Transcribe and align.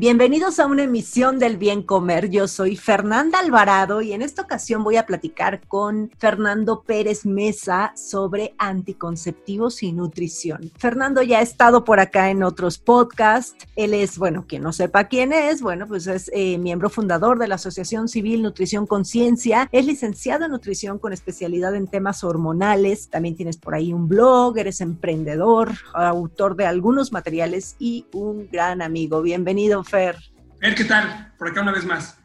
Bienvenidos 0.00 0.60
a 0.60 0.66
una 0.66 0.84
emisión 0.84 1.40
del 1.40 1.56
Bien 1.56 1.82
Comer. 1.82 2.30
Yo 2.30 2.46
soy 2.46 2.76
Fernanda 2.76 3.40
Alvarado 3.40 4.00
y 4.00 4.12
en 4.12 4.22
esta 4.22 4.42
ocasión 4.42 4.84
voy 4.84 4.94
a 4.94 5.06
platicar 5.06 5.60
con 5.66 6.12
Fernando 6.18 6.84
Pérez 6.84 7.26
Mesa 7.26 7.92
sobre 7.96 8.54
anticonceptivos 8.58 9.82
y 9.82 9.92
nutrición. 9.92 10.70
Fernando 10.78 11.20
ya 11.20 11.40
ha 11.40 11.42
estado 11.42 11.82
por 11.82 11.98
acá 11.98 12.30
en 12.30 12.44
otros 12.44 12.78
podcasts. 12.78 13.66
Él 13.74 13.92
es, 13.92 14.18
bueno, 14.18 14.44
quien 14.46 14.62
no 14.62 14.72
sepa 14.72 15.08
quién 15.08 15.32
es, 15.32 15.62
bueno, 15.62 15.88
pues 15.88 16.06
es 16.06 16.30
eh, 16.32 16.58
miembro 16.58 16.90
fundador 16.90 17.40
de 17.40 17.48
la 17.48 17.56
Asociación 17.56 18.06
Civil 18.06 18.42
Nutrición 18.42 18.86
Conciencia. 18.86 19.68
Es 19.72 19.84
licenciado 19.84 20.44
en 20.44 20.52
nutrición 20.52 21.00
con 21.00 21.12
especialidad 21.12 21.74
en 21.74 21.88
temas 21.88 22.22
hormonales. 22.22 23.08
También 23.08 23.34
tienes 23.34 23.56
por 23.56 23.74
ahí 23.74 23.92
un 23.92 24.06
blog, 24.06 24.58
eres 24.58 24.80
emprendedor, 24.80 25.72
autor 25.92 26.54
de 26.54 26.66
algunos 26.66 27.10
materiales 27.10 27.74
y 27.80 28.06
un 28.12 28.48
gran 28.48 28.80
amigo. 28.80 29.22
Bienvenido, 29.22 29.82
Fer. 29.88 30.16
Fer, 30.60 30.74
¿qué 30.74 30.84
tal? 30.84 31.32
Por 31.38 31.48
acá 31.48 31.62
una 31.62 31.72
vez 31.72 31.86
más. 31.86 32.18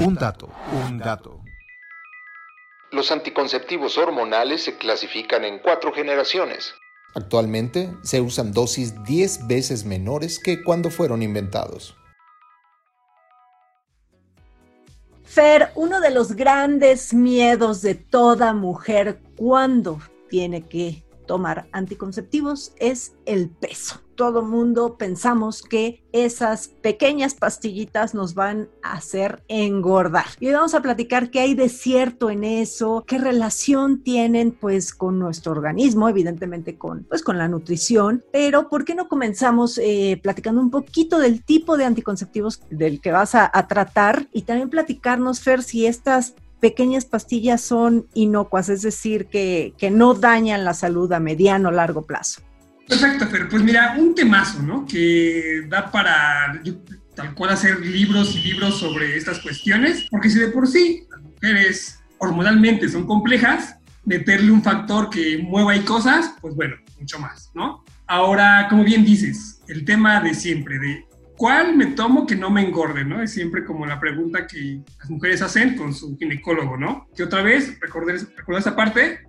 Un 0.00 0.16
dato, 0.16 0.50
un 0.72 0.98
dato. 0.98 1.40
Los 2.90 3.12
anticonceptivos 3.12 3.96
hormonales 3.98 4.64
se 4.64 4.76
clasifican 4.76 5.44
en 5.44 5.60
cuatro 5.60 5.92
generaciones. 5.92 6.74
Actualmente 7.14 7.92
se 8.02 8.20
usan 8.20 8.52
dosis 8.52 9.04
10 9.04 9.46
veces 9.46 9.84
menores 9.84 10.40
que 10.40 10.64
cuando 10.64 10.90
fueron 10.90 11.22
inventados. 11.22 11.96
Fer, 15.24 15.70
uno 15.76 16.00
de 16.00 16.10
los 16.10 16.32
grandes 16.32 17.14
miedos 17.14 17.80
de 17.82 17.94
toda 17.94 18.52
mujer 18.52 19.20
cuando 19.36 20.00
tiene 20.28 20.62
que 20.62 21.03
tomar 21.26 21.66
anticonceptivos 21.72 22.72
es 22.78 23.14
el 23.26 23.48
peso. 23.48 24.00
Todo 24.14 24.42
mundo 24.42 24.96
pensamos 24.96 25.60
que 25.60 26.04
esas 26.12 26.68
pequeñas 26.68 27.34
pastillitas 27.34 28.14
nos 28.14 28.34
van 28.34 28.68
a 28.80 28.92
hacer 28.92 29.42
engordar. 29.48 30.26
Y 30.38 30.46
hoy 30.46 30.52
vamos 30.52 30.74
a 30.74 30.82
platicar 30.82 31.30
qué 31.30 31.40
hay 31.40 31.54
de 31.54 31.68
cierto 31.68 32.30
en 32.30 32.44
eso, 32.44 33.02
qué 33.08 33.18
relación 33.18 34.04
tienen 34.04 34.52
pues 34.52 34.94
con 34.94 35.18
nuestro 35.18 35.50
organismo, 35.50 36.08
evidentemente 36.08 36.78
con 36.78 37.04
pues 37.08 37.22
con 37.22 37.38
la 37.38 37.48
nutrición, 37.48 38.24
pero 38.32 38.68
¿por 38.68 38.84
qué 38.84 38.94
no 38.94 39.08
comenzamos 39.08 39.78
eh, 39.78 40.20
platicando 40.22 40.60
un 40.60 40.70
poquito 40.70 41.18
del 41.18 41.42
tipo 41.42 41.76
de 41.76 41.84
anticonceptivos 41.84 42.60
del 42.70 43.00
que 43.00 43.10
vas 43.10 43.34
a, 43.34 43.50
a 43.52 43.66
tratar 43.66 44.28
y 44.32 44.42
también 44.42 44.70
platicarnos, 44.70 45.40
Fer, 45.40 45.62
si 45.62 45.86
estas 45.86 46.34
pequeñas 46.64 47.04
pastillas 47.04 47.60
son 47.60 48.06
inocuas, 48.14 48.70
es 48.70 48.80
decir, 48.80 49.26
que, 49.26 49.74
que 49.76 49.90
no 49.90 50.14
dañan 50.14 50.64
la 50.64 50.72
salud 50.72 51.12
a 51.12 51.20
mediano 51.20 51.68
o 51.68 51.72
largo 51.72 52.06
plazo. 52.06 52.40
Perfecto, 52.88 53.26
pero 53.30 53.50
pues 53.50 53.62
mira, 53.62 53.94
un 53.98 54.14
temazo, 54.14 54.62
¿no? 54.62 54.86
Que 54.86 55.66
da 55.68 55.90
para 55.90 56.62
tal 57.14 57.34
cual 57.34 57.50
hacer 57.50 57.80
libros 57.80 58.34
y 58.34 58.38
libros 58.38 58.78
sobre 58.78 59.14
estas 59.14 59.40
cuestiones, 59.40 60.06
porque 60.10 60.30
si 60.30 60.38
de 60.38 60.48
por 60.48 60.66
sí 60.66 61.06
las 61.10 61.20
mujeres 61.20 61.98
hormonalmente 62.16 62.88
son 62.88 63.04
complejas, 63.06 63.76
meterle 64.06 64.50
un 64.50 64.62
factor 64.62 65.10
que 65.10 65.36
mueva 65.36 65.72
ahí 65.72 65.80
cosas, 65.80 66.32
pues 66.40 66.54
bueno, 66.54 66.76
mucho 66.98 67.18
más, 67.18 67.50
¿no? 67.52 67.84
Ahora, 68.06 68.68
como 68.70 68.84
bien 68.84 69.04
dices, 69.04 69.60
el 69.68 69.84
tema 69.84 70.22
de 70.22 70.32
siempre, 70.32 70.78
de 70.78 71.04
¿cuál 71.44 71.76
me 71.76 71.88
tomo 71.88 72.26
que 72.26 72.36
no 72.36 72.48
me 72.48 72.62
engorde? 72.62 73.04
¿no? 73.04 73.20
Es 73.20 73.34
siempre 73.34 73.66
como 73.66 73.84
la 73.84 74.00
pregunta 74.00 74.46
que 74.46 74.80
las 74.98 75.10
mujeres 75.10 75.42
hacen 75.42 75.76
con 75.76 75.92
su 75.92 76.16
ginecólogo, 76.16 76.78
¿no? 76.78 77.06
Que 77.14 77.22
otra 77.22 77.42
vez, 77.42 77.78
recordar, 77.80 78.16
esa 78.16 78.74
parte, 78.74 79.28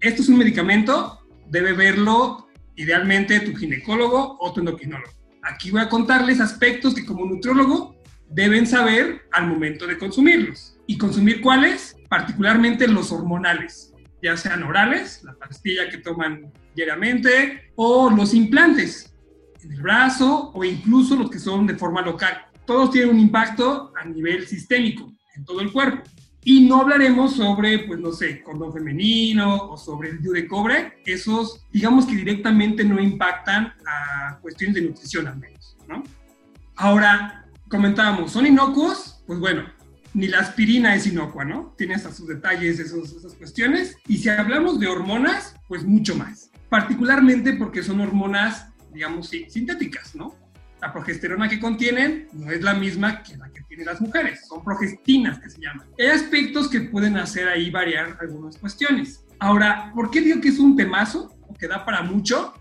esto 0.00 0.22
es 0.22 0.28
un 0.28 0.38
medicamento, 0.38 1.20
debe 1.50 1.72
verlo 1.72 2.48
idealmente 2.74 3.38
tu 3.38 3.54
ginecólogo 3.54 4.38
o 4.40 4.52
tu 4.52 4.58
endocrinólogo. 4.58 5.12
Aquí 5.44 5.70
voy 5.70 5.82
a 5.82 5.88
contarles 5.88 6.40
aspectos 6.40 6.96
que 6.96 7.04
como 7.04 7.26
nutriólogo 7.26 7.94
deben 8.28 8.66
saber 8.66 9.22
al 9.30 9.46
momento 9.46 9.86
de 9.86 9.98
consumirlos. 9.98 10.76
¿Y 10.88 10.98
consumir 10.98 11.40
cuáles? 11.40 11.94
Particularmente 12.08 12.88
los 12.88 13.12
hormonales, 13.12 13.94
ya 14.20 14.36
sean 14.36 14.64
orales, 14.64 15.22
la 15.22 15.34
pastilla 15.34 15.88
que 15.88 15.98
toman 15.98 16.52
diariamente, 16.74 17.70
o 17.76 18.10
los 18.10 18.34
implantes, 18.34 19.11
en 19.64 19.72
el 19.72 19.82
brazo 19.82 20.50
o 20.54 20.64
incluso 20.64 21.16
los 21.16 21.30
que 21.30 21.38
son 21.38 21.66
de 21.66 21.74
forma 21.74 22.02
local. 22.02 22.46
Todos 22.66 22.90
tienen 22.90 23.10
un 23.10 23.20
impacto 23.20 23.92
a 24.00 24.04
nivel 24.04 24.46
sistémico 24.46 25.12
en 25.34 25.44
todo 25.44 25.60
el 25.60 25.72
cuerpo. 25.72 26.02
Y 26.44 26.66
no 26.66 26.80
hablaremos 26.80 27.36
sobre, 27.36 27.80
pues 27.80 28.00
no 28.00 28.12
sé, 28.12 28.42
cordón 28.42 28.72
femenino 28.72 29.68
o 29.68 29.76
sobre 29.76 30.10
el 30.10 30.20
DIU 30.20 30.32
de 30.32 30.48
cobre. 30.48 30.94
Esos, 31.06 31.64
digamos 31.72 32.04
que 32.04 32.16
directamente 32.16 32.84
no 32.84 33.00
impactan 33.00 33.72
a 33.86 34.38
cuestiones 34.40 34.74
de 34.74 34.82
nutrición 34.82 35.28
al 35.28 35.38
menos, 35.38 35.76
¿no? 35.88 36.02
Ahora, 36.74 37.46
comentábamos, 37.68 38.32
¿son 38.32 38.46
inocuos? 38.46 39.22
Pues 39.24 39.38
bueno, 39.38 39.64
ni 40.14 40.26
la 40.26 40.40
aspirina 40.40 40.96
es 40.96 41.06
inocua, 41.06 41.44
¿no? 41.44 41.74
Tiene 41.78 41.94
hasta 41.94 42.12
sus 42.12 42.26
detalles, 42.26 42.80
esos, 42.80 43.12
esas 43.12 43.34
cuestiones. 43.34 43.96
Y 44.08 44.18
si 44.18 44.28
hablamos 44.28 44.80
de 44.80 44.88
hormonas, 44.88 45.54
pues 45.68 45.84
mucho 45.84 46.16
más. 46.16 46.50
Particularmente 46.68 47.52
porque 47.52 47.84
son 47.84 48.00
hormonas 48.00 48.71
digamos, 48.92 49.28
sintéticas, 49.28 50.14
¿no? 50.14 50.36
La 50.80 50.92
progesterona 50.92 51.48
que 51.48 51.60
contienen 51.60 52.28
no 52.32 52.50
es 52.50 52.60
la 52.62 52.74
misma 52.74 53.22
que 53.22 53.36
la 53.36 53.48
que 53.50 53.62
tienen 53.62 53.86
las 53.86 54.00
mujeres, 54.00 54.46
son 54.48 54.64
progestinas 54.64 55.38
que 55.38 55.48
se 55.48 55.60
llaman. 55.60 55.86
Hay 55.98 56.06
aspectos 56.06 56.68
que 56.68 56.80
pueden 56.80 57.16
hacer 57.16 57.48
ahí 57.48 57.70
variar 57.70 58.18
algunas 58.20 58.58
cuestiones. 58.58 59.24
Ahora, 59.38 59.92
¿por 59.94 60.10
qué 60.10 60.20
digo 60.20 60.40
que 60.40 60.48
es 60.48 60.58
un 60.58 60.76
temazo 60.76 61.32
o 61.46 61.54
que 61.54 61.68
da 61.68 61.84
para 61.84 62.02
mucho? 62.02 62.54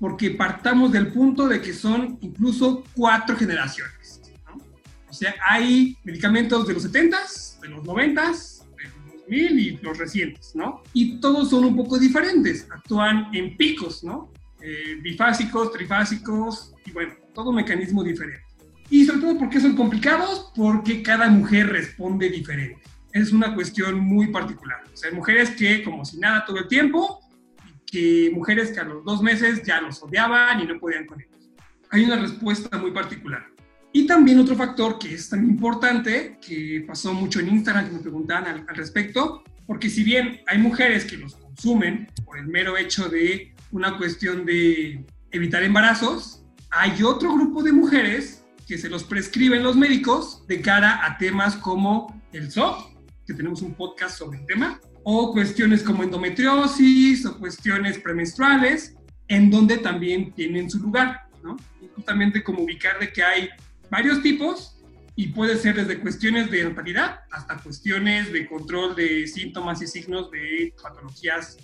Porque 0.00 0.30
partamos 0.30 0.90
del 0.90 1.12
punto 1.12 1.46
de 1.46 1.60
que 1.60 1.72
son 1.72 2.18
incluso 2.20 2.82
cuatro 2.94 3.36
generaciones. 3.36 4.20
¿no? 4.44 4.60
O 5.08 5.12
sea, 5.12 5.34
hay 5.48 5.96
medicamentos 6.02 6.66
de 6.66 6.74
los 6.74 6.92
70s, 6.92 7.60
de 7.60 7.68
los 7.68 7.84
90s, 7.84 8.64
de 8.76 8.84
los 8.84 9.06
2000 9.20 9.58
y 9.60 9.76
los 9.78 9.98
recientes, 9.98 10.56
¿no? 10.56 10.82
Y 10.92 11.20
todos 11.20 11.50
son 11.50 11.64
un 11.64 11.76
poco 11.76 11.96
diferentes, 11.96 12.66
actúan 12.70 13.28
en 13.32 13.56
picos, 13.56 14.02
¿no? 14.02 14.31
Eh, 14.64 14.96
bifásicos, 15.00 15.72
trifásicos 15.72 16.72
y 16.86 16.92
bueno, 16.92 17.14
todo 17.34 17.50
un 17.50 17.56
mecanismo 17.56 18.04
diferente. 18.04 18.44
Y 18.90 19.04
sobre 19.04 19.20
todo, 19.20 19.38
¿por 19.38 19.48
qué 19.48 19.58
son 19.58 19.74
complicados? 19.74 20.52
Porque 20.54 21.02
cada 21.02 21.28
mujer 21.28 21.68
responde 21.70 22.28
diferente. 22.28 22.80
Es 23.12 23.32
una 23.32 23.54
cuestión 23.56 23.98
muy 23.98 24.28
particular. 24.28 24.84
O 24.92 24.96
sea, 24.96 25.10
hay 25.10 25.16
mujeres 25.16 25.50
que 25.50 25.82
como 25.82 26.04
si 26.04 26.18
nada 26.18 26.44
todo 26.44 26.58
el 26.58 26.68
tiempo, 26.68 27.18
y 27.66 27.90
que 27.90 28.30
mujeres 28.32 28.70
que 28.70 28.78
a 28.78 28.84
los 28.84 29.04
dos 29.04 29.20
meses 29.20 29.64
ya 29.64 29.80
los 29.80 30.00
odiaban 30.00 30.60
y 30.60 30.66
no 30.66 30.78
podían 30.78 31.06
con 31.06 31.20
ellos. 31.20 31.50
Hay 31.90 32.04
una 32.04 32.16
respuesta 32.16 32.78
muy 32.78 32.92
particular. 32.92 33.44
Y 33.92 34.06
también 34.06 34.38
otro 34.38 34.54
factor 34.54 34.96
que 34.96 35.12
es 35.12 35.28
tan 35.28 35.44
importante, 35.44 36.38
que 36.46 36.84
pasó 36.86 37.12
mucho 37.12 37.40
en 37.40 37.48
Instagram, 37.48 37.86
que 37.86 37.96
me 37.96 38.00
preguntaban 38.00 38.46
al, 38.46 38.64
al 38.68 38.76
respecto, 38.76 39.42
porque 39.66 39.90
si 39.90 40.04
bien 40.04 40.40
hay 40.46 40.58
mujeres 40.58 41.04
que 41.04 41.16
los 41.16 41.34
consumen 41.34 42.06
por 42.24 42.38
el 42.38 42.46
mero 42.46 42.76
hecho 42.76 43.08
de 43.08 43.52
una 43.72 43.96
cuestión 43.96 44.44
de 44.46 45.04
evitar 45.30 45.62
embarazos, 45.62 46.44
hay 46.70 47.02
otro 47.02 47.34
grupo 47.34 47.62
de 47.62 47.72
mujeres 47.72 48.44
que 48.68 48.78
se 48.78 48.88
los 48.88 49.02
prescriben 49.02 49.62
los 49.62 49.76
médicos 49.76 50.46
de 50.46 50.60
cara 50.60 51.04
a 51.04 51.18
temas 51.18 51.56
como 51.56 52.22
el 52.32 52.50
SOP, 52.50 52.94
que 53.26 53.34
tenemos 53.34 53.62
un 53.62 53.74
podcast 53.74 54.18
sobre 54.18 54.38
el 54.38 54.46
tema, 54.46 54.80
o 55.04 55.32
cuestiones 55.32 55.82
como 55.82 56.02
endometriosis 56.02 57.26
o 57.26 57.38
cuestiones 57.38 57.98
premenstruales, 57.98 58.94
en 59.28 59.50
donde 59.50 59.78
también 59.78 60.32
tienen 60.32 60.70
su 60.70 60.78
lugar, 60.78 61.22
¿no? 61.42 61.56
Y 61.80 61.88
justamente 61.94 62.42
como 62.42 62.62
ubicar 62.62 62.98
de 62.98 63.12
que 63.12 63.22
hay 63.22 63.48
varios 63.90 64.22
tipos 64.22 64.78
y 65.16 65.28
puede 65.28 65.56
ser 65.56 65.76
desde 65.76 65.98
cuestiones 65.98 66.50
de 66.50 66.64
natalidad 66.64 67.20
hasta 67.30 67.58
cuestiones 67.58 68.32
de 68.32 68.46
control 68.46 68.94
de 68.94 69.26
síntomas 69.26 69.82
y 69.82 69.86
signos 69.86 70.30
de 70.30 70.74
patologías 70.82 71.58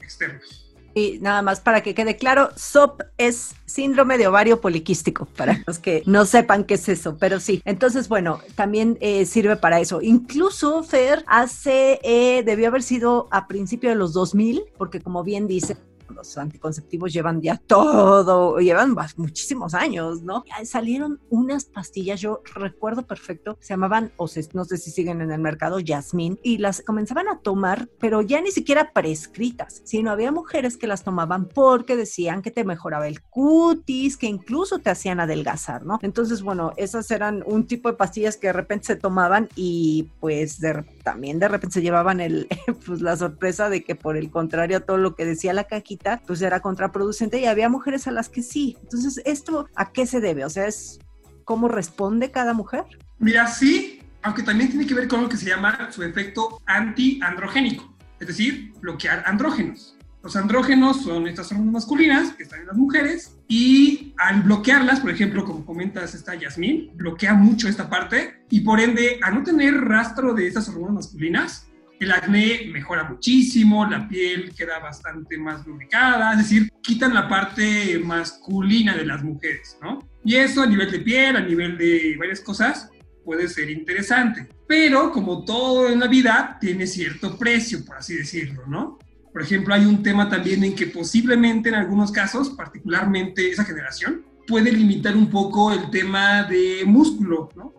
externas. 0.00 0.63
Y 0.94 1.18
nada 1.20 1.42
más 1.42 1.60
para 1.60 1.82
que 1.82 1.94
quede 1.94 2.16
claro, 2.16 2.50
SOP 2.56 3.02
es 3.18 3.54
síndrome 3.66 4.18
de 4.18 4.28
ovario 4.28 4.60
poliquístico, 4.60 5.26
para 5.36 5.62
los 5.66 5.78
que 5.78 6.02
no 6.06 6.24
sepan 6.24 6.64
qué 6.64 6.74
es 6.74 6.88
eso, 6.88 7.16
pero 7.18 7.40
sí. 7.40 7.62
Entonces, 7.64 8.08
bueno, 8.08 8.40
también 8.54 8.96
eh, 9.00 9.26
sirve 9.26 9.56
para 9.56 9.80
eso. 9.80 10.00
Incluso 10.00 10.82
Fer 10.82 11.24
hace, 11.26 12.00
eh, 12.02 12.42
debió 12.44 12.68
haber 12.68 12.82
sido 12.82 13.28
a 13.30 13.48
principios 13.48 13.92
de 13.92 13.98
los 13.98 14.12
2000, 14.12 14.64
porque 14.78 15.00
como 15.00 15.24
bien 15.24 15.48
dice, 15.48 15.76
los 16.08 16.36
anticonceptivos 16.38 17.12
llevan 17.12 17.40
ya 17.40 17.56
todo, 17.56 18.58
llevan 18.58 18.94
muchísimos 19.16 19.74
años, 19.74 20.22
¿no? 20.22 20.44
Salieron 20.64 21.20
unas 21.30 21.64
pastillas, 21.64 22.20
yo 22.20 22.42
recuerdo 22.54 23.02
perfecto, 23.02 23.56
se 23.60 23.74
llamaban, 23.74 24.12
o 24.16 24.26
no 24.52 24.64
sé 24.64 24.76
si 24.76 24.90
siguen 24.90 25.20
en 25.20 25.30
el 25.30 25.40
mercado, 25.40 25.80
Yasmín, 25.80 26.38
y 26.42 26.58
las 26.58 26.82
comenzaban 26.82 27.28
a 27.28 27.38
tomar, 27.38 27.88
pero 27.98 28.22
ya 28.22 28.40
ni 28.40 28.50
siquiera 28.50 28.92
prescritas, 28.92 29.82
sino 29.84 30.10
había 30.10 30.32
mujeres 30.32 30.76
que 30.76 30.86
las 30.86 31.04
tomaban 31.04 31.46
porque 31.48 31.96
decían 31.96 32.42
que 32.42 32.50
te 32.50 32.64
mejoraba 32.64 33.08
el 33.08 33.22
cutis, 33.22 34.16
que 34.16 34.26
incluso 34.26 34.78
te 34.78 34.90
hacían 34.90 35.20
adelgazar, 35.20 35.84
¿no? 35.84 35.98
Entonces, 36.02 36.42
bueno, 36.42 36.72
esas 36.76 37.10
eran 37.10 37.42
un 37.46 37.66
tipo 37.66 37.90
de 37.90 37.96
pastillas 37.96 38.36
que 38.36 38.48
de 38.48 38.52
repente 38.52 38.86
se 38.86 38.96
tomaban 38.96 39.48
y 39.54 40.10
pues 40.20 40.60
también 41.02 41.38
de 41.38 41.48
repente 41.48 41.74
se 41.74 41.82
llevaban 41.82 42.20
el, 42.20 42.48
pues 42.86 43.00
la 43.00 43.16
sorpresa 43.16 43.68
de 43.68 43.84
que 43.84 43.94
por 43.94 44.16
el 44.16 44.30
contrario 44.30 44.78
a 44.78 44.80
todo 44.80 44.96
lo 44.96 45.14
que 45.14 45.24
decía 45.24 45.52
la 45.52 45.64
caquita, 45.94 46.22
pues 46.26 46.42
era 46.42 46.60
contraproducente 46.60 47.40
y 47.40 47.46
había 47.46 47.68
mujeres 47.68 48.06
a 48.06 48.10
las 48.10 48.28
que 48.28 48.42
sí. 48.42 48.76
Entonces, 48.82 49.20
¿esto 49.24 49.68
a 49.74 49.92
qué 49.92 50.06
se 50.06 50.20
debe? 50.20 50.44
O 50.44 50.50
sea, 50.50 50.66
es 50.66 50.98
cómo 51.44 51.68
responde 51.68 52.30
cada 52.30 52.52
mujer. 52.54 52.84
Mira, 53.18 53.46
sí, 53.46 54.00
aunque 54.22 54.42
también 54.42 54.70
tiene 54.70 54.86
que 54.86 54.94
ver 54.94 55.08
con 55.08 55.22
lo 55.22 55.28
que 55.28 55.36
se 55.36 55.48
llama 55.48 55.90
su 55.90 56.02
efecto 56.02 56.60
antiandrogénico, 56.66 57.94
es 58.20 58.26
decir, 58.26 58.72
bloquear 58.80 59.22
andrógenos. 59.26 59.96
Los 60.22 60.36
andrógenos 60.36 61.02
son 61.02 61.26
estas 61.26 61.52
hormonas 61.52 61.74
masculinas 61.74 62.32
que 62.32 62.44
están 62.44 62.60
en 62.60 62.68
las 62.68 62.76
mujeres 62.78 63.36
y 63.46 64.14
al 64.16 64.42
bloquearlas, 64.42 65.00
por 65.00 65.10
ejemplo, 65.10 65.44
como 65.44 65.66
comentas 65.66 66.14
esta 66.14 66.34
Yasmín, 66.34 66.92
bloquea 66.94 67.34
mucho 67.34 67.68
esta 67.68 67.90
parte 67.90 68.42
y 68.48 68.60
por 68.60 68.80
ende, 68.80 69.20
a 69.22 69.30
no 69.30 69.42
tener 69.42 69.74
rastro 69.74 70.32
de 70.32 70.46
estas 70.46 70.66
hormonas 70.70 70.94
masculinas, 70.94 71.66
el 72.00 72.12
acné 72.12 72.70
mejora 72.72 73.04
muchísimo, 73.04 73.86
la 73.86 74.08
piel 74.08 74.52
queda 74.54 74.78
bastante 74.78 75.38
más 75.38 75.66
lubricada, 75.66 76.32
es 76.32 76.38
decir, 76.38 76.70
quitan 76.82 77.14
la 77.14 77.28
parte 77.28 77.98
masculina 77.98 78.96
de 78.96 79.06
las 79.06 79.22
mujeres, 79.22 79.78
¿no? 79.82 79.98
Y 80.24 80.36
eso 80.36 80.62
a 80.62 80.66
nivel 80.66 80.90
de 80.90 81.00
piel, 81.00 81.36
a 81.36 81.40
nivel 81.40 81.78
de 81.78 82.16
varias 82.18 82.40
cosas, 82.40 82.90
puede 83.24 83.48
ser 83.48 83.70
interesante. 83.70 84.48
Pero 84.66 85.10
como 85.12 85.44
todo 85.44 85.88
en 85.88 86.00
la 86.00 86.06
vida, 86.06 86.58
tiene 86.60 86.86
cierto 86.86 87.38
precio, 87.38 87.84
por 87.84 87.96
así 87.96 88.16
decirlo, 88.16 88.66
¿no? 88.66 88.98
Por 89.32 89.42
ejemplo, 89.42 89.74
hay 89.74 89.84
un 89.84 90.02
tema 90.02 90.28
también 90.28 90.62
en 90.62 90.74
que 90.74 90.86
posiblemente 90.86 91.68
en 91.68 91.74
algunos 91.74 92.12
casos, 92.12 92.50
particularmente 92.50 93.50
esa 93.50 93.64
generación, 93.64 94.24
puede 94.46 94.70
limitar 94.70 95.16
un 95.16 95.28
poco 95.28 95.72
el 95.72 95.90
tema 95.90 96.44
de 96.44 96.84
músculo, 96.86 97.48
¿no? 97.56 97.72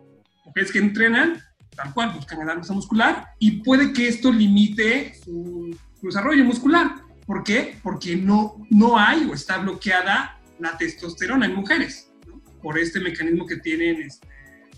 Mujeres 0.44 0.72
que 0.72 0.78
entrenan, 0.78 1.40
tal 1.76 1.92
cual, 1.94 2.12
buscan 2.14 2.38
ganar 2.38 2.58
masa 2.58 2.72
muscular 2.72 3.34
y 3.38 3.62
puede 3.62 3.92
que 3.92 4.08
esto 4.08 4.32
limite 4.32 5.14
su, 5.22 5.76
desarrollo 6.02 6.44
muscular. 6.44 7.02
¿Por 7.26 7.42
qué? 7.42 7.78
Porque 7.82 8.16
no, 8.16 8.56
no 8.70 8.98
hay 8.98 9.24
o 9.24 9.34
está 9.34 9.58
bloqueada 9.58 10.40
la 10.58 10.76
testosterona 10.78 11.46
en 11.46 11.54
mujeres, 11.54 12.12
¿no? 12.26 12.40
por 12.62 12.78
este 12.78 13.00
mecanismo 13.00 13.46
que 13.46 13.56
tienen 13.56 14.02
este, 14.02 14.28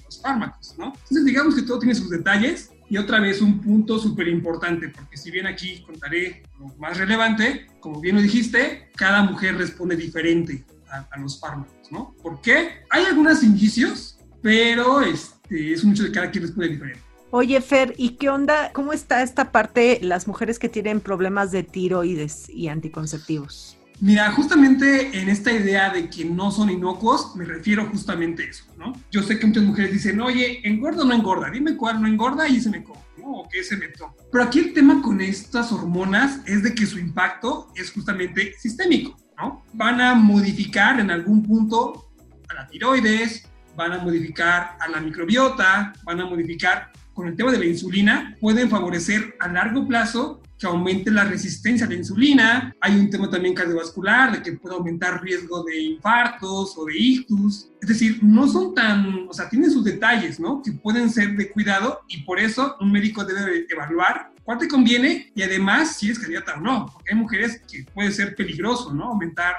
los 0.04 0.20
fármacos, 0.20 0.74
¿no? 0.78 0.86
Entonces, 0.86 1.24
digamos 1.24 1.54
que 1.54 1.62
todo 1.62 1.78
tiene 1.78 1.94
sus 1.94 2.10
detalles 2.10 2.70
y 2.88 2.96
otra 2.96 3.20
vez 3.20 3.42
un 3.42 3.60
punto 3.60 3.98
súper 3.98 4.28
importante, 4.28 4.88
porque 4.88 5.16
si 5.16 5.30
bien 5.30 5.46
aquí 5.46 5.82
contaré 5.82 6.42
lo 6.58 6.68
más 6.78 6.96
relevante, 6.96 7.66
como 7.80 8.00
bien 8.00 8.16
lo 8.16 8.22
dijiste, 8.22 8.88
cada 8.96 9.22
mujer 9.22 9.56
responde 9.56 9.94
diferente 9.94 10.64
a, 10.90 11.18
los 11.18 11.38
fármacos, 11.38 11.92
¿no? 11.92 12.14
¿Por 12.22 12.40
qué? 12.40 12.84
Hay 12.88 13.04
algunos 13.04 13.42
indicios, 13.42 14.18
pero 14.42 15.02
este, 15.02 15.37
es 15.50 15.84
un 15.84 15.92
hecho 15.92 16.04
de 16.04 16.12
cada 16.12 16.30
quien 16.30 16.44
responde 16.44 16.70
diferente. 16.70 17.00
Oye, 17.30 17.60
Fer, 17.60 17.94
¿y 17.98 18.10
qué 18.10 18.30
onda? 18.30 18.72
¿Cómo 18.72 18.94
está 18.94 19.22
esta 19.22 19.52
parte, 19.52 19.98
las 20.02 20.26
mujeres 20.26 20.58
que 20.58 20.70
tienen 20.70 21.00
problemas 21.00 21.50
de 21.52 21.62
tiroides 21.62 22.48
y 22.48 22.68
anticonceptivos? 22.68 23.78
Mira, 24.00 24.30
justamente 24.30 25.20
en 25.20 25.28
esta 25.28 25.52
idea 25.52 25.90
de 25.90 26.08
que 26.08 26.24
no 26.24 26.52
son 26.52 26.70
inocuos, 26.70 27.34
me 27.34 27.44
refiero 27.44 27.84
justamente 27.86 28.44
a 28.44 28.46
eso, 28.46 28.64
¿no? 28.78 28.92
Yo 29.10 29.22
sé 29.24 29.38
que 29.38 29.46
muchas 29.46 29.64
mujeres 29.64 29.92
dicen, 29.92 30.20
oye, 30.20 30.60
¿engorda 30.62 31.02
o 31.02 31.04
no 31.04 31.14
engorda? 31.14 31.50
Dime 31.50 31.76
cuál 31.76 32.00
no 32.00 32.06
engorda 32.06 32.48
y 32.48 32.60
se 32.60 32.70
me 32.70 32.84
come, 32.84 33.00
¿no? 33.18 33.40
O 33.40 33.48
qué 33.48 33.62
se 33.64 33.76
me 33.76 33.88
toma. 33.88 34.14
Pero 34.30 34.44
aquí 34.44 34.60
el 34.60 34.72
tema 34.72 35.02
con 35.02 35.20
estas 35.20 35.72
hormonas 35.72 36.40
es 36.46 36.62
de 36.62 36.74
que 36.74 36.86
su 36.86 36.98
impacto 36.98 37.72
es 37.74 37.90
justamente 37.90 38.54
sistémico, 38.56 39.16
¿no? 39.36 39.64
Van 39.72 40.00
a 40.00 40.14
modificar 40.14 41.00
en 41.00 41.10
algún 41.10 41.42
punto 41.42 42.12
a 42.48 42.54
la 42.54 42.68
tiroides, 42.68 43.48
van 43.78 43.92
a 43.92 43.98
modificar 43.98 44.76
a 44.80 44.88
la 44.88 45.00
microbiota, 45.00 45.92
van 46.02 46.20
a 46.20 46.26
modificar 46.26 46.90
con 47.14 47.28
el 47.28 47.36
tema 47.36 47.52
de 47.52 47.58
la 47.58 47.64
insulina, 47.64 48.36
pueden 48.40 48.68
favorecer 48.68 49.36
a 49.38 49.46
largo 49.46 49.86
plazo 49.86 50.42
que 50.58 50.66
aumente 50.66 51.12
la 51.12 51.22
resistencia 51.22 51.86
a 51.86 51.88
la 51.88 51.94
insulina. 51.94 52.74
Hay 52.80 52.98
un 52.98 53.08
tema 53.08 53.30
también 53.30 53.54
cardiovascular, 53.54 54.32
de 54.32 54.42
que 54.42 54.54
puede 54.54 54.74
aumentar 54.74 55.22
riesgo 55.22 55.62
de 55.62 55.80
infartos 55.80 56.76
o 56.76 56.84
de 56.86 56.98
ictus. 56.98 57.68
Es 57.80 57.88
decir, 57.88 58.18
no 58.20 58.48
son 58.48 58.74
tan, 58.74 59.28
o 59.28 59.32
sea, 59.32 59.48
tienen 59.48 59.70
sus 59.70 59.84
detalles, 59.84 60.40
¿no? 60.40 60.60
Que 60.60 60.72
pueden 60.72 61.08
ser 61.08 61.36
de 61.36 61.48
cuidado 61.48 62.00
y 62.08 62.22
por 62.22 62.40
eso 62.40 62.76
un 62.80 62.90
médico 62.90 63.24
debe 63.24 63.64
evaluar 63.70 64.32
cuál 64.42 64.58
te 64.58 64.66
conviene 64.66 65.30
y 65.36 65.42
además 65.42 65.96
si 65.96 66.10
es 66.10 66.18
candidata 66.18 66.54
o 66.56 66.60
no, 66.60 66.90
porque 66.92 67.12
hay 67.12 67.18
mujeres 67.18 67.62
que 67.70 67.84
puede 67.94 68.10
ser 68.10 68.34
peligroso, 68.34 68.92
¿no? 68.92 69.04
Aumentar 69.10 69.54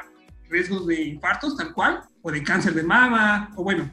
riesgos 0.49 0.85
de 0.87 1.01
infartos 1.03 1.55
tal 1.55 1.73
cual, 1.73 2.01
o 2.21 2.31
de 2.31 2.43
cáncer 2.43 2.73
de 2.73 2.83
mama, 2.83 3.51
o 3.55 3.63
bueno, 3.63 3.89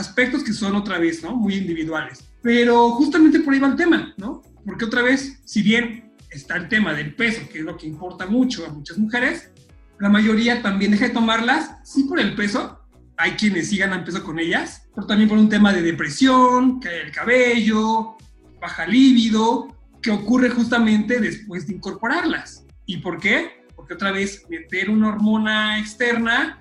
aspectos 0.00 0.42
que 0.42 0.52
son 0.52 0.74
otra 0.74 0.98
vez, 0.98 1.22
¿no? 1.22 1.36
Muy 1.36 1.54
individuales. 1.54 2.24
Pero 2.42 2.90
justamente 2.92 3.40
por 3.40 3.54
ahí 3.54 3.60
va 3.60 3.68
el 3.68 3.76
tema, 3.76 4.14
¿no? 4.16 4.42
Porque 4.64 4.86
otra 4.86 5.02
vez, 5.02 5.40
si 5.44 5.62
bien 5.62 6.12
está 6.30 6.56
el 6.56 6.68
tema 6.68 6.94
del 6.94 7.14
peso, 7.14 7.42
que 7.50 7.58
es 7.58 7.64
lo 7.64 7.76
que 7.76 7.86
importa 7.86 8.26
mucho 8.26 8.66
a 8.66 8.70
muchas 8.70 8.98
mujeres. 8.98 9.50
La 9.98 10.08
mayoría 10.08 10.62
también 10.62 10.92
deja 10.92 11.08
de 11.08 11.14
tomarlas, 11.14 11.76
sí 11.84 12.04
por 12.04 12.18
el 12.20 12.34
peso, 12.34 12.80
hay 13.16 13.32
quienes 13.32 13.68
sí 13.68 13.76
ganan 13.76 14.04
peso 14.04 14.22
con 14.24 14.38
ellas, 14.38 14.88
pero 14.94 15.06
también 15.06 15.28
por 15.28 15.38
un 15.38 15.48
tema 15.48 15.72
de 15.72 15.82
depresión, 15.82 16.80
cae 16.80 17.02
el 17.02 17.12
cabello, 17.12 18.16
baja 18.60 18.86
líbido, 18.86 19.76
que 20.00 20.10
ocurre 20.10 20.48
justamente 20.48 21.20
después 21.20 21.66
de 21.66 21.74
incorporarlas. 21.74 22.64
¿Y 22.86 22.98
por 22.98 23.18
qué? 23.18 23.66
Porque 23.76 23.94
otra 23.94 24.10
vez 24.10 24.44
meter 24.48 24.88
una 24.88 25.08
hormona 25.08 25.78
externa 25.78 26.59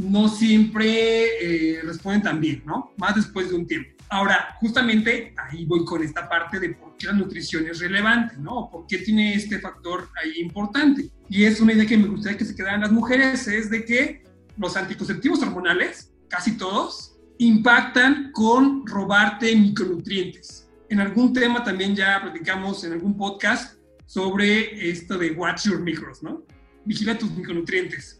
no 0.00 0.28
siempre 0.28 1.26
eh, 1.40 1.82
responden 1.82 2.22
tan 2.22 2.40
bien, 2.40 2.62
¿no? 2.66 2.92
Más 2.96 3.14
después 3.14 3.50
de 3.50 3.56
un 3.56 3.66
tiempo. 3.66 3.90
Ahora, 4.08 4.56
justamente 4.58 5.34
ahí 5.36 5.64
voy 5.66 5.84
con 5.84 6.02
esta 6.02 6.28
parte 6.28 6.58
de 6.58 6.70
por 6.70 6.96
qué 6.96 7.06
la 7.06 7.12
nutrición 7.12 7.66
es 7.66 7.78
relevante, 7.78 8.36
¿no? 8.38 8.68
¿Por 8.70 8.86
qué 8.86 8.98
tiene 8.98 9.34
este 9.34 9.60
factor 9.60 10.08
ahí 10.20 10.40
importante? 10.40 11.10
Y 11.28 11.44
es 11.44 11.60
una 11.60 11.74
idea 11.74 11.86
que 11.86 11.96
me 11.96 12.08
gustaría 12.08 12.36
que 12.36 12.44
se 12.44 12.56
quedaran 12.56 12.80
las 12.80 12.90
mujeres, 12.90 13.46
es 13.46 13.70
de 13.70 13.84
que 13.84 14.24
los 14.56 14.76
anticonceptivos 14.76 15.40
hormonales, 15.42 16.12
casi 16.28 16.56
todos, 16.56 17.16
impactan 17.38 18.32
con 18.32 18.84
robarte 18.86 19.54
micronutrientes. 19.54 20.68
En 20.88 20.98
algún 20.98 21.32
tema 21.32 21.62
también 21.62 21.94
ya 21.94 22.20
platicamos 22.20 22.82
en 22.82 22.94
algún 22.94 23.16
podcast 23.16 23.78
sobre 24.06 24.90
esto 24.90 25.16
de 25.16 25.30
watch 25.30 25.66
your 25.66 25.80
micros, 25.80 26.20
¿no? 26.20 26.44
Vigila 26.84 27.16
tus 27.16 27.30
micronutrientes. 27.30 28.19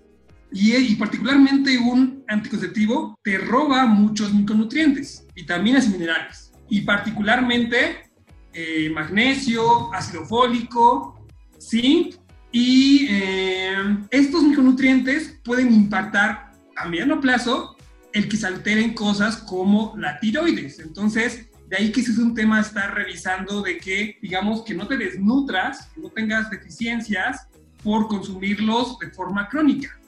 Y, 0.53 0.95
particularmente 0.97 1.79
un 1.79 2.25
anticonceptivo 2.27 3.19
te 3.23 3.39
roba 3.39 3.87
muchos 3.87 4.35
micronutrientes, 4.35 5.27
vitaminas 5.35 5.87
y 5.87 5.91
minerales. 5.91 6.53
Y 6.69 6.83
particularmente 6.83 8.11
eh, 8.53 8.91
magnesio, 8.91 9.93
ácido 9.95 10.25
fólico, 10.25 11.27
zinc. 11.61 12.17
Y 12.53 13.07
eh, 13.11 13.75
estos 14.11 14.43
micronutrientes 14.43 15.39
pueden 15.45 15.73
impactar 15.73 16.53
a 16.77 16.89
mediano 16.89 17.21
plazo 17.21 17.77
el 18.13 18.29
que 18.29 18.37
se 18.37 18.47
alteren 18.47 18.95
cosas 18.95 19.37
como 19.37 19.95
la 19.97 20.19
tiroides. 20.19 20.81
Entonces, 20.81 21.49
de 21.69 21.77
ahí 21.77 21.93
que 21.93 22.01
ese 22.01 22.11
es 22.11 22.19
un 22.19 22.35
tema 22.35 22.61
estar 22.61 22.93
revisando 22.93 23.63
de 23.63 23.79
que, 23.79 24.19
digamos, 24.21 24.63
que 24.63 24.75
no 24.75 24.89
te 24.89 24.97
desnutras, 24.97 25.87
que 25.95 26.01
no 26.01 26.11
tengas 26.11 26.51
deficiencias 26.51 27.47
por 27.85 28.09
consumirlos 28.09 28.99
de 28.99 29.11
forma 29.11 29.49
crónica. 29.49 30.00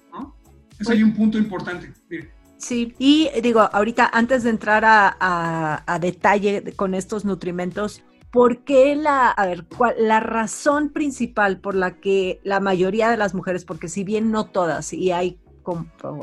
Eso 0.83 0.93
hay 0.93 1.03
un 1.03 1.15
punto 1.15 1.39
importante. 1.39 1.93
Sí, 2.59 2.95
y 2.99 3.29
digo, 3.43 3.61
ahorita 3.61 4.09
antes 4.13 4.45
de 4.45 4.51
entrar 4.51 4.85
a, 4.85 5.99
detalle 6.01 6.73
con 6.77 6.95
estos 6.95 7.25
nutrimentos, 7.25 8.03
¿por 8.31 8.65
qué 8.65 8.95
la, 8.95 9.31
a 9.31 9.47
ver, 9.47 9.65
cuál, 9.65 9.95
la 9.99 10.21
razón 10.21 10.91
principal 10.91 11.59
por 11.59 11.75
la 11.75 11.97
que 11.97 12.41
la 12.45 12.61
mayoría 12.61 13.11
de 13.11 13.17
las 13.17 13.35
mujeres, 13.35 13.65
porque 13.65 13.89
si 13.89 14.05
bien 14.05 14.31
no 14.31 14.47
todas, 14.47 14.93
y 14.93 15.11
hay 15.11 15.39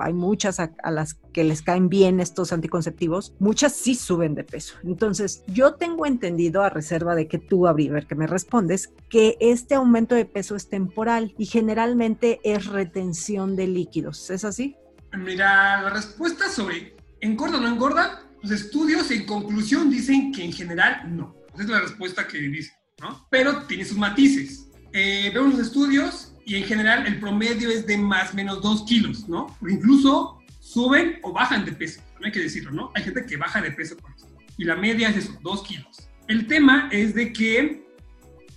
hay 0.01 0.13
muchas 0.13 0.60
a, 0.60 0.72
las 0.91 1.15
que 1.34 1.43
les 1.43 1.62
caen 1.62 1.89
bien 1.89 2.19
estos 2.19 2.51
anticonceptivos, 2.51 3.34
muchas 3.39 3.74
sí 3.74 3.96
suben 3.96 4.36
de 4.36 4.43
peso. 4.43 4.75
Entonces, 4.84 5.43
yo 5.48 5.75
tengo 5.75 6.05
entendido, 6.05 6.63
a 6.63 6.69
reserva 6.69 7.15
de 7.15 7.27
que 7.27 7.38
tú, 7.38 7.67
a 7.67 7.74
ver 7.74 8.08
que 8.08 8.15
me 8.15 8.27
respondes, 8.27 8.91
que 9.10 9.38
este 9.39 9.75
aumento 9.75 10.15
de 10.15 10.25
peso 10.25 10.55
es 10.55 10.69
temporal 10.69 11.34
y 11.38 11.46
generalmente 11.46 12.39
es 12.43 12.65
retención 12.65 13.55
de 13.55 13.67
líquidos. 13.67 14.29
¿Es 14.29 14.46
así? 14.46 14.75
Mira, 15.17 15.81
la 15.81 15.89
respuesta 15.89 16.50
sobre 16.50 16.96
engorda 17.22 17.58
o 17.58 17.62
no 17.62 17.67
engorda, 17.67 18.24
los 18.41 18.51
estudios 18.51 19.10
en 19.12 19.25
conclusión 19.25 19.89
dicen 19.89 20.31
que 20.31 20.43
en 20.43 20.53
general 20.53 21.15
no. 21.15 21.36
Esa 21.53 21.63
es 21.63 21.69
la 21.69 21.79
respuesta 21.81 22.27
que 22.27 22.38
dice, 22.38 22.74
¿no? 23.01 23.27
Pero 23.29 23.63
tiene 23.63 23.86
sus 23.86 23.98
matices. 23.98 24.67
Eh, 24.93 25.31
vemos 25.34 25.51
los 25.53 25.67
estudios 25.67 26.28
y 26.50 26.56
en 26.56 26.63
general 26.63 27.06
el 27.06 27.20
promedio 27.20 27.70
es 27.70 27.86
de 27.86 27.96
más 27.96 28.34
o 28.34 28.36
menos 28.36 28.60
2 28.63 28.84
kilos, 28.86 29.29
¿no? 29.29 29.56
Porque 29.60 29.75
incluso 29.75 30.41
suben 30.60 31.20
o 31.22 31.32
bajan 31.32 31.63
de 31.63 31.74
peso, 31.74 32.01
no 32.20 32.25
hay 32.25 32.32
que 32.32 32.39
decirlo, 32.39 32.72
¿no? 32.72 32.91
Hay 32.96 33.03
gente 33.03 33.24
que 33.27 33.38
baja 33.38 33.62
de 33.62 33.70
peso 33.70 33.96
por 33.96 34.10
eso. 34.15 34.27
Y 34.58 34.63
la 34.63 34.75
media 34.75 35.10
es 35.10 35.18
eso, 35.18 35.38
2 35.44 35.63
kilos. 35.63 36.10
El 36.27 36.48
tema 36.48 36.89
es 36.91 37.13
de 37.13 37.32
que 37.32 37.86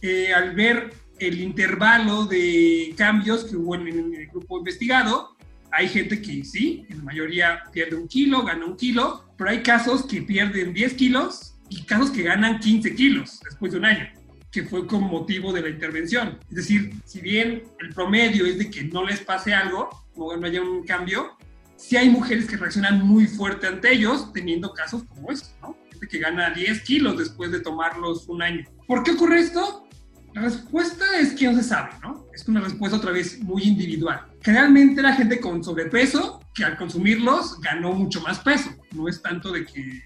eh, 0.01 0.33
al 0.33 0.55
ver 0.55 0.95
el 1.19 1.39
intervalo 1.43 2.25
de 2.25 2.95
cambios 2.97 3.45
que 3.45 3.57
hubo 3.57 3.75
en, 3.75 3.87
en 3.87 4.15
el 4.15 4.27
grupo 4.29 4.57
investigado, 4.57 5.37
hay 5.71 5.87
gente 5.87 6.23
que 6.23 6.45
sí, 6.45 6.87
en 6.89 6.97
la 6.97 7.05
mayoría 7.05 7.63
pierde 7.75 7.97
un 7.97 8.09
kilo, 8.09 8.43
gana 8.43 8.65
un 8.65 8.77
kilo, 8.79 9.23
pero 9.37 9.51
hay 9.51 9.63
casos 9.63 10.07
que 10.07 10.23
pierden 10.23 10.73
10 10.73 10.95
kilos 10.95 11.57
y 11.69 11.83
casos 11.83 12.11
que 12.11 12.23
ganan 12.23 12.59
15 12.59 12.95
kilos 12.95 13.39
después 13.45 13.73
de 13.73 13.79
un 13.79 13.85
año, 13.85 14.09
que 14.53 14.63
fue 14.65 14.87
con 14.87 15.05
motivo 15.05 15.53
de 15.53 15.63
la 15.63 15.71
intervención. 15.71 16.39
Es 16.51 16.57
decir, 16.57 16.93
si 17.07 17.21
bien 17.21 17.65
el 17.81 17.95
promedio 17.95 18.45
es 18.45 18.59
de 18.59 18.71
que 18.71 18.85
no 18.85 19.05
les 19.05 19.21
pase 19.21 19.55
algo, 19.55 19.89
o 20.15 20.37
no 20.37 20.47
haya 20.47 20.61
un 20.61 20.85
cambio, 20.85 21.39
sí 21.77 21.97
hay 21.97 22.11
mujeres 22.11 22.47
que 22.47 22.59
reaccionan 22.59 23.05
muy 23.05 23.27
fuerte 23.27 23.67
ante 23.67 23.93
ellos, 23.93 24.31
teniendo 24.33 24.75
casos 24.75 25.05
como 25.05 25.33
estos, 25.33 25.57
¿no? 25.63 25.77
Gente 25.91 26.07
que 26.07 26.19
gana 26.19 26.51
10 26.51 26.83
kilos 26.83 27.19
después 27.19 27.51
de 27.51 27.61
tomarlos 27.61 28.29
un 28.29 28.43
año. 28.43 28.65
¿Por 28.87 29.03
qué 29.03 29.13
ocurre 29.13 29.41
esto? 29.41 29.89
La 30.35 30.43
respuesta 30.43 31.05
es 31.19 31.33
que 31.33 31.47
no 31.47 31.57
se 31.57 31.65
sabe, 31.65 31.93
¿no? 32.03 32.27
Es 32.35 32.47
una 32.47 32.61
respuesta 32.61 32.99
otra 32.99 33.11
vez 33.11 33.41
muy 33.41 33.63
individual. 33.63 34.27
Generalmente 34.43 35.01
la 35.01 35.15
gente 35.15 35.41
con 35.41 35.65
sobrepeso, 35.65 36.41
que 36.55 36.65
al 36.65 36.77
consumirlos 36.77 37.59
ganó 37.61 37.93
mucho 37.93 38.21
más 38.21 38.39
peso. 38.41 38.71
No 38.95 39.09
es 39.09 39.23
tanto 39.23 39.51
de 39.51 39.65
que 39.65 40.03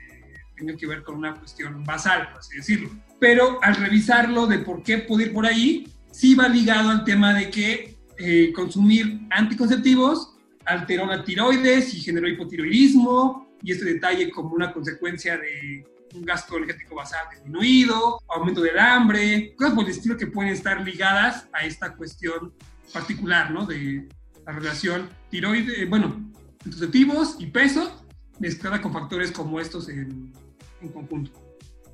tenga 0.56 0.76
que 0.76 0.86
ver 0.86 1.02
con 1.02 1.16
una 1.16 1.34
cuestión 1.34 1.84
basal, 1.84 2.28
por 2.30 2.38
así 2.38 2.56
decirlo. 2.56 2.90
Pero 3.18 3.58
al 3.62 3.76
revisarlo 3.76 4.46
de 4.46 4.58
por 4.58 4.82
qué 4.82 4.98
puede 4.98 5.26
ir 5.26 5.32
por 5.32 5.46
ahí, 5.46 5.88
sí 6.10 6.34
va 6.34 6.48
ligado 6.48 6.90
al 6.90 7.04
tema 7.04 7.34
de 7.34 7.50
que 7.50 7.96
eh, 8.18 8.52
consumir 8.54 9.20
anticonceptivos 9.30 10.34
alteró 10.64 11.06
la 11.06 11.24
tiroides 11.24 11.94
y 11.94 12.00
generó 12.00 12.28
hipotiroidismo, 12.28 13.46
y 13.62 13.72
este 13.72 13.84
detalle 13.84 14.30
como 14.30 14.50
una 14.50 14.72
consecuencia 14.72 15.36
de 15.38 15.84
un 16.14 16.24
gasto 16.24 16.56
energético 16.56 16.94
basal 16.94 17.26
disminuido, 17.32 18.20
aumento 18.28 18.60
del 18.60 18.78
hambre, 18.78 19.54
cosas 19.56 19.74
por 19.74 19.84
el 19.84 19.90
estilo 19.90 20.16
que 20.16 20.26
pueden 20.26 20.52
estar 20.52 20.80
ligadas 20.82 21.48
a 21.52 21.64
esta 21.64 21.94
cuestión 21.94 22.54
particular, 22.92 23.50
¿no? 23.50 23.66
De 23.66 24.08
la 24.46 24.52
relación 24.52 25.08
tiroide, 25.30 25.84
bueno, 25.86 26.30
anticonceptivos 26.64 27.36
y 27.38 27.46
peso, 27.46 28.04
mezclada 28.38 28.80
con 28.80 28.92
factores 28.92 29.32
como 29.32 29.60
estos 29.60 29.88
en, 29.88 30.32
en 30.80 30.88
conjunto. 30.88 31.45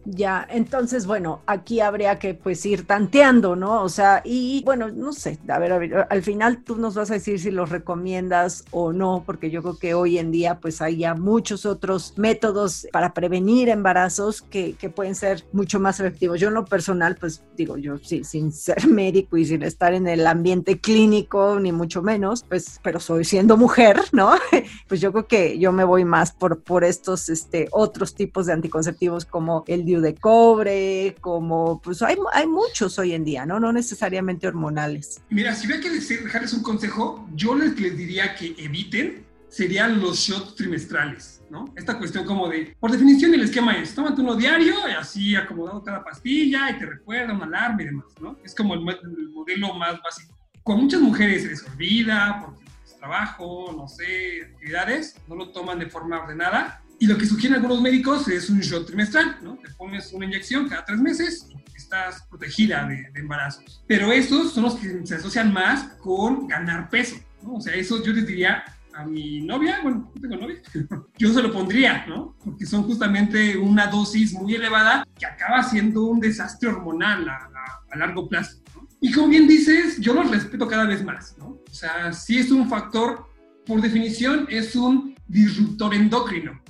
Ya, 0.04 0.46
entonces, 0.50 1.06
bueno, 1.06 1.42
aquí 1.46 1.80
habría 1.80 2.18
que 2.18 2.34
pues 2.34 2.66
ir 2.66 2.86
tanteando, 2.86 3.54
¿no? 3.54 3.82
O 3.82 3.88
sea, 3.88 4.20
y 4.24 4.62
bueno, 4.64 4.90
no 4.90 5.12
sé, 5.12 5.38
a 5.48 5.58
ver, 5.60 5.72
a 5.72 5.78
ver, 5.78 6.06
al 6.10 6.22
final 6.22 6.64
tú 6.64 6.76
nos 6.76 6.94
vas 6.94 7.10
a 7.10 7.14
decir 7.14 7.38
si 7.38 7.52
los 7.52 7.70
recomiendas 7.70 8.64
o 8.72 8.92
no, 8.92 9.22
porque 9.24 9.50
yo 9.50 9.62
creo 9.62 9.78
que 9.78 9.94
hoy 9.94 10.18
en 10.18 10.32
día 10.32 10.58
pues 10.60 10.82
hay 10.82 10.98
ya 10.98 11.14
muchos 11.14 11.66
otros 11.66 12.14
métodos 12.16 12.88
para 12.92 13.14
prevenir 13.14 13.68
embarazos 13.68 14.42
que, 14.42 14.74
que 14.74 14.90
pueden 14.90 15.14
ser 15.14 15.44
mucho 15.52 15.78
más 15.78 16.00
efectivos. 16.00 16.40
Yo 16.40 16.48
en 16.48 16.54
lo 16.54 16.64
personal, 16.64 17.16
pues 17.16 17.44
digo, 17.56 17.76
yo 17.76 17.98
sí, 17.98 18.24
sin 18.24 18.52
ser 18.52 18.86
médico 18.88 19.36
y 19.36 19.44
sin 19.44 19.62
estar 19.62 19.94
en 19.94 20.08
el 20.08 20.26
ambiente 20.26 20.80
clínico, 20.80 21.60
ni 21.60 21.70
mucho 21.70 22.02
menos, 22.02 22.44
pues, 22.48 22.80
pero 22.82 22.98
soy 22.98 23.24
siendo 23.24 23.56
mujer, 23.56 24.00
¿no? 24.12 24.32
pues 24.88 25.00
yo 25.00 25.12
creo 25.12 25.26
que 25.28 25.58
yo 25.58 25.70
me 25.70 25.84
voy 25.84 26.04
más 26.04 26.32
por, 26.32 26.60
por 26.62 26.82
estos 26.82 27.28
este, 27.28 27.68
otros 27.70 28.14
tipos 28.14 28.46
de 28.46 28.54
anticonceptivos 28.54 29.24
como 29.24 29.64
el 29.68 29.84
de 30.00 30.14
cobre, 30.14 31.16
como 31.20 31.80
pues 31.82 32.02
hay, 32.02 32.16
hay 32.32 32.46
muchos 32.46 32.98
hoy 32.98 33.12
en 33.12 33.24
día, 33.24 33.44
¿no? 33.46 33.60
No 33.60 33.72
necesariamente 33.72 34.46
hormonales. 34.46 35.22
Mira, 35.30 35.54
si 35.54 35.66
hubiera 35.66 35.82
que 35.82 35.90
dejarles 35.90 36.52
un 36.52 36.62
consejo, 36.62 37.28
yo 37.34 37.54
les, 37.54 37.78
les 37.78 37.96
diría 37.96 38.34
que 38.34 38.54
eviten 38.58 39.26
serían 39.52 40.00
los 40.00 40.16
shots 40.16 40.54
trimestrales, 40.54 41.42
¿no? 41.50 41.66
Esta 41.76 41.98
cuestión 41.98 42.24
como 42.24 42.48
de, 42.48 42.74
por 42.80 42.90
definición 42.90 43.34
el 43.34 43.42
esquema 43.42 43.76
es, 43.76 43.94
tómate 43.94 44.22
uno 44.22 44.34
diario, 44.34 44.74
y 44.88 44.92
así 44.92 45.36
acomodado 45.36 45.84
cada 45.84 46.02
pastilla, 46.02 46.70
y 46.70 46.78
te 46.78 46.86
recuerda 46.86 47.34
una 47.34 47.44
alarma 47.44 47.82
y 47.82 47.84
demás, 47.84 48.06
¿no? 48.18 48.38
Es 48.42 48.54
como 48.54 48.72
el, 48.72 48.80
el 48.80 49.28
modelo 49.28 49.74
más 49.74 50.00
básico. 50.02 50.34
Con 50.62 50.80
muchas 50.80 51.02
mujeres 51.02 51.42
se 51.42 51.48
les 51.48 51.62
olvida, 51.68 52.40
porque 52.42 52.64
es 52.86 52.96
trabajo, 52.96 53.74
no 53.76 53.88
sé, 53.88 54.42
actividades, 54.54 55.16
no 55.28 55.34
lo 55.36 55.50
toman 55.50 55.78
de 55.78 55.86
forma 55.90 56.22
ordenada, 56.22 56.81
y 57.02 57.06
lo 57.08 57.18
que 57.18 57.26
sugieren 57.26 57.56
algunos 57.56 57.82
médicos 57.82 58.28
es 58.28 58.48
un 58.48 58.60
shot 58.60 58.86
trimestral, 58.86 59.38
¿no? 59.42 59.56
Te 59.56 59.72
pones 59.72 60.12
una 60.12 60.24
inyección 60.24 60.68
cada 60.68 60.84
tres 60.84 61.00
meses 61.00 61.48
y 61.50 61.56
estás 61.76 62.22
protegida 62.30 62.86
de, 62.86 63.10
de 63.12 63.20
embarazos. 63.20 63.82
Pero 63.88 64.12
esos 64.12 64.52
son 64.52 64.62
los 64.62 64.76
que 64.76 65.04
se 65.04 65.16
asocian 65.16 65.52
más 65.52 65.82
con 65.98 66.46
ganar 66.46 66.88
peso, 66.88 67.16
¿no? 67.42 67.54
O 67.54 67.60
sea, 67.60 67.74
esos 67.74 68.04
yo 68.04 68.12
les 68.12 68.24
diría 68.24 68.62
a 68.94 69.04
mi 69.04 69.40
novia, 69.40 69.80
bueno, 69.82 70.12
no 70.14 70.20
tengo 70.20 70.36
novia, 70.36 70.62
yo 71.18 71.32
se 71.32 71.42
lo 71.42 71.52
pondría, 71.52 72.06
¿no? 72.06 72.36
Porque 72.44 72.66
son 72.66 72.84
justamente 72.84 73.56
una 73.56 73.88
dosis 73.88 74.32
muy 74.34 74.54
elevada 74.54 75.04
que 75.18 75.26
acaba 75.26 75.60
siendo 75.64 76.04
un 76.04 76.20
desastre 76.20 76.68
hormonal 76.68 77.28
a, 77.28 77.34
a, 77.34 77.80
a 77.90 77.98
largo 77.98 78.28
plazo. 78.28 78.62
¿no? 78.76 78.86
Y 79.00 79.10
como 79.10 79.26
bien 79.26 79.48
dices, 79.48 79.98
yo 79.98 80.14
los 80.14 80.30
respeto 80.30 80.68
cada 80.68 80.84
vez 80.84 81.02
más, 81.02 81.36
¿no? 81.36 81.58
O 81.68 81.74
sea, 81.74 82.12
sí 82.12 82.38
es 82.38 82.52
un 82.52 82.68
factor, 82.68 83.28
por 83.66 83.80
definición, 83.80 84.46
es 84.48 84.76
un 84.76 85.16
disruptor 85.26 85.94
endocrino 85.94 86.62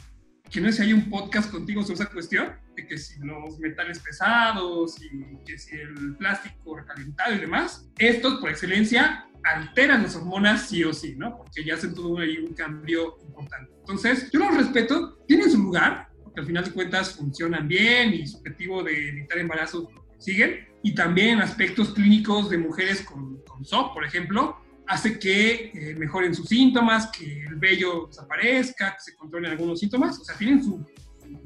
que 0.53 0.61
no 0.61 0.71
sé 0.71 0.75
si 0.75 0.83
hay 0.83 0.93
un 0.93 1.09
podcast 1.09 1.51
contigo 1.51 1.83
sobre 1.83 1.95
esa 1.95 2.11
cuestión, 2.11 2.53
de 2.77 2.87
que 2.87 2.99
si 2.99 3.19
los 3.21 3.59
metales 3.59 3.99
pesados 4.01 5.01
y 5.03 5.43
que 5.47 5.57
si 5.57 5.77
el 5.77 6.15
plástico 6.17 6.77
recalentado 6.77 7.35
y 7.35 7.39
demás, 7.39 7.89
estos 7.99 8.39
por 8.39 8.51
excelencia 8.51 9.27
alteran 9.45 10.03
las 10.03 10.15
hormonas 10.15 10.69
sí 10.69 10.85
o 10.85 10.93
sí, 10.93 11.15
¿no? 11.17 11.39
Porque 11.39 11.65
ya 11.65 11.75
hacen 11.75 11.95
todo 11.95 12.19
ahí 12.19 12.37
un 12.37 12.53
cambio 12.53 13.17
importante. 13.27 13.73
Entonces, 13.81 14.31
yo 14.31 14.41
los 14.41 14.55
respeto, 14.55 15.19
tienen 15.27 15.51
su 15.51 15.59
lugar, 15.59 16.11
porque 16.23 16.41
al 16.41 16.47
final 16.47 16.65
de 16.65 16.71
cuentas 16.71 17.17
funcionan 17.17 17.67
bien 17.67 18.13
y 18.13 18.27
su 18.27 18.37
objetivo 18.37 18.83
de 18.83 19.09
evitar 19.09 19.39
embarazos 19.39 19.89
siguen, 20.19 20.69
y 20.83 20.95
también 20.95 21.41
aspectos 21.41 21.95
clínicos 21.95 22.51
de 22.51 22.59
mujeres 22.59 23.01
con, 23.01 23.43
con 23.45 23.65
SOP, 23.65 23.95
por 23.95 24.05
ejemplo, 24.05 24.59
hace 24.87 25.19
que 25.19 25.71
eh, 25.75 25.95
mejoren 25.97 26.35
sus 26.35 26.49
síntomas, 26.49 27.07
que 27.07 27.42
vello 27.63 28.07
desaparezca, 28.09 28.95
que 28.95 29.01
se 29.01 29.17
controlen 29.17 29.53
algunos 29.53 29.79
síntomas, 29.79 30.19
o 30.19 30.25
sea, 30.25 30.37
tienen 30.37 30.63
su, 30.63 30.85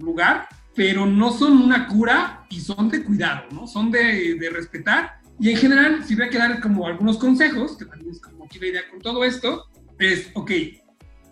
lugar, 0.00 0.49
pero 0.75 1.06
no 1.06 1.30
son 1.30 1.62
una 1.62 1.87
cura 1.87 2.44
y 2.50 2.61
son 2.61 2.88
de 2.88 3.04
cuidado, 3.04 3.46
¿no? 3.52 3.68
Son 3.68 3.90
de, 3.90 4.35
de 4.35 4.50
respetar. 4.50 5.20
Y 5.38 5.50
en 5.50 5.56
general, 5.56 6.04
si 6.04 6.16
voy 6.16 6.25
a 6.25 6.30
quedar 6.30 6.61
como 6.61 6.87
algunos 6.87 7.18
consejos, 7.18 7.76
que 7.76 7.85
también 7.85 8.11
es 8.11 8.20
como 8.20 8.46
aquí 8.46 8.58
la 8.58 8.66
idea 8.66 8.90
con 8.90 9.00
todo 9.00 9.25
esto, 9.25 9.66
es, 9.99 10.30
ok, 10.35 10.50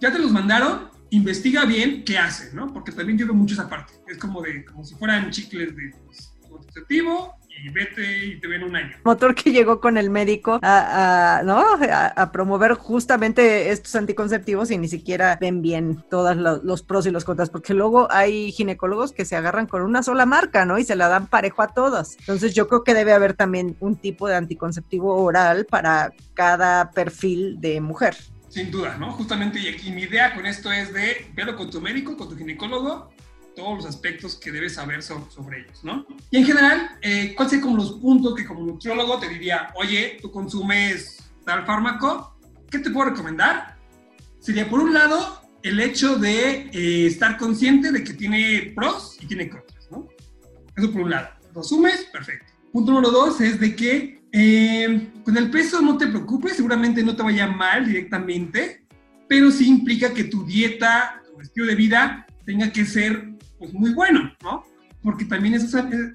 ya 0.00 0.12
te 0.12 0.18
los 0.18 0.30
mandaron, 0.30 0.88
investiga 1.10 1.64
bien 1.64 2.04
qué 2.04 2.18
hacen, 2.18 2.54
¿no? 2.54 2.72
Porque 2.72 2.92
también 2.92 3.18
yo 3.18 3.26
veo 3.26 3.34
mucho 3.34 3.54
esa 3.54 3.68
parte. 3.68 3.94
Es 4.06 4.18
como 4.18 4.40
de, 4.42 4.64
como 4.64 4.84
si 4.84 4.94
fueran 4.94 5.30
chicles 5.30 5.74
de 5.74 5.94
pues, 6.04 6.32
contraceptivo 6.48 7.34
y 7.62 7.68
vete 7.68 8.26
y 8.26 8.40
te 8.40 8.48
ven 8.48 8.64
un 8.64 8.76
año. 8.76 8.96
Motor 9.04 9.34
que 9.34 9.52
llegó 9.52 9.80
con 9.80 9.96
el 9.96 10.10
médico 10.10 10.58
a, 10.62 11.38
a 11.38 11.42
¿no? 11.42 11.58
A, 11.58 12.06
a, 12.06 12.32
promover 12.32 12.74
justamente 12.74 13.70
estos 13.70 13.94
anticonceptivos 13.94 14.70
y 14.70 14.78
ni 14.78 14.88
siquiera 14.88 15.38
ven 15.40 15.62
bien 15.62 16.04
todos 16.10 16.36
los, 16.36 16.82
pros 16.82 17.06
y 17.06 17.10
los 17.10 17.24
contras, 17.24 17.50
porque 17.50 17.74
luego 17.74 18.08
hay 18.10 18.52
ginecólogos 18.52 19.12
que 19.12 19.24
se 19.24 19.36
agarran 19.36 19.66
con 19.66 19.82
una 19.82 20.02
sola 20.02 20.26
marca, 20.26 20.64
¿no? 20.64 20.78
Y 20.78 20.84
se 20.84 20.96
la 20.96 21.08
dan 21.08 21.26
parejo 21.26 21.62
a 21.62 21.68
todas. 21.68 22.16
Entonces 22.20 22.54
yo 22.54 22.68
creo 22.68 22.84
que 22.84 22.94
debe 22.94 23.12
haber 23.12 23.34
también 23.34 23.76
un 23.80 23.96
tipo 23.96 24.28
de 24.28 24.36
anticonceptivo 24.36 25.14
oral 25.22 25.66
para 25.66 26.12
cada 26.34 26.90
perfil 26.90 27.60
de 27.60 27.80
mujer. 27.80 28.16
Sin 28.48 28.70
duda, 28.70 28.96
¿no? 28.98 29.10
Justamente, 29.12 29.58
y 29.58 29.68
aquí 29.68 29.90
mi 29.90 30.02
idea 30.02 30.34
con 30.34 30.46
esto 30.46 30.70
es 30.70 30.92
de 30.92 31.26
verlo 31.34 31.56
con 31.56 31.70
tu 31.70 31.80
médico, 31.80 32.16
con 32.16 32.28
tu 32.28 32.36
ginecólogo, 32.36 33.10
todos 33.54 33.76
los 33.76 33.86
aspectos 33.86 34.36
que 34.36 34.50
debes 34.50 34.74
saber 34.74 35.02
sobre, 35.02 35.30
sobre 35.30 35.60
ellos, 35.60 35.82
¿no? 35.84 36.06
Y 36.30 36.38
en 36.38 36.44
general, 36.44 36.90
eh, 37.02 37.34
¿cuáles 37.36 37.50
serían 37.50 37.68
como 37.68 37.76
los 37.76 37.92
puntos 37.94 38.34
que 38.34 38.44
como 38.44 38.64
nutriólogo 38.64 39.18
te 39.18 39.28
diría, 39.28 39.68
oye, 39.76 40.18
tú 40.20 40.30
consumes 40.30 41.18
tal 41.44 41.64
fármaco, 41.64 42.38
¿qué 42.70 42.78
te 42.78 42.90
puedo 42.90 43.10
recomendar? 43.10 43.76
Sería, 44.40 44.68
por 44.68 44.80
un 44.80 44.92
lado, 44.92 45.42
el 45.62 45.80
hecho 45.80 46.16
de 46.16 46.68
eh, 46.72 47.06
estar 47.06 47.36
consciente 47.38 47.90
de 47.90 48.04
que 48.04 48.12
tiene 48.12 48.72
pros 48.74 49.16
y 49.20 49.26
tiene 49.26 49.48
contras, 49.48 49.90
¿no? 49.90 50.08
Eso 50.76 50.92
por 50.92 51.02
un 51.02 51.10
lado. 51.10 51.28
¿Lo 51.54 51.60
asumes? 51.60 52.04
Perfecto. 52.12 52.52
Punto 52.72 52.92
número 52.92 53.10
dos 53.10 53.40
es 53.40 53.60
de 53.60 53.74
que 53.76 54.22
eh, 54.32 55.12
con 55.24 55.36
el 55.36 55.50
peso 55.50 55.80
no 55.80 55.96
te 55.96 56.08
preocupes, 56.08 56.56
seguramente 56.56 57.02
no 57.02 57.14
te 57.14 57.22
vaya 57.22 57.46
mal 57.46 57.86
directamente, 57.86 58.84
pero 59.28 59.50
sí 59.50 59.68
implica 59.68 60.12
que 60.12 60.24
tu 60.24 60.44
dieta, 60.44 61.22
tu 61.24 61.40
estilo 61.40 61.66
de 61.66 61.76
vida 61.76 62.26
tenga 62.44 62.72
que 62.72 62.84
ser 62.84 63.33
pues, 63.64 63.74
muy 63.74 63.92
bueno, 63.92 64.32
¿no? 64.42 64.64
Porque 65.02 65.24
también 65.24 65.54
esos, 65.54 65.74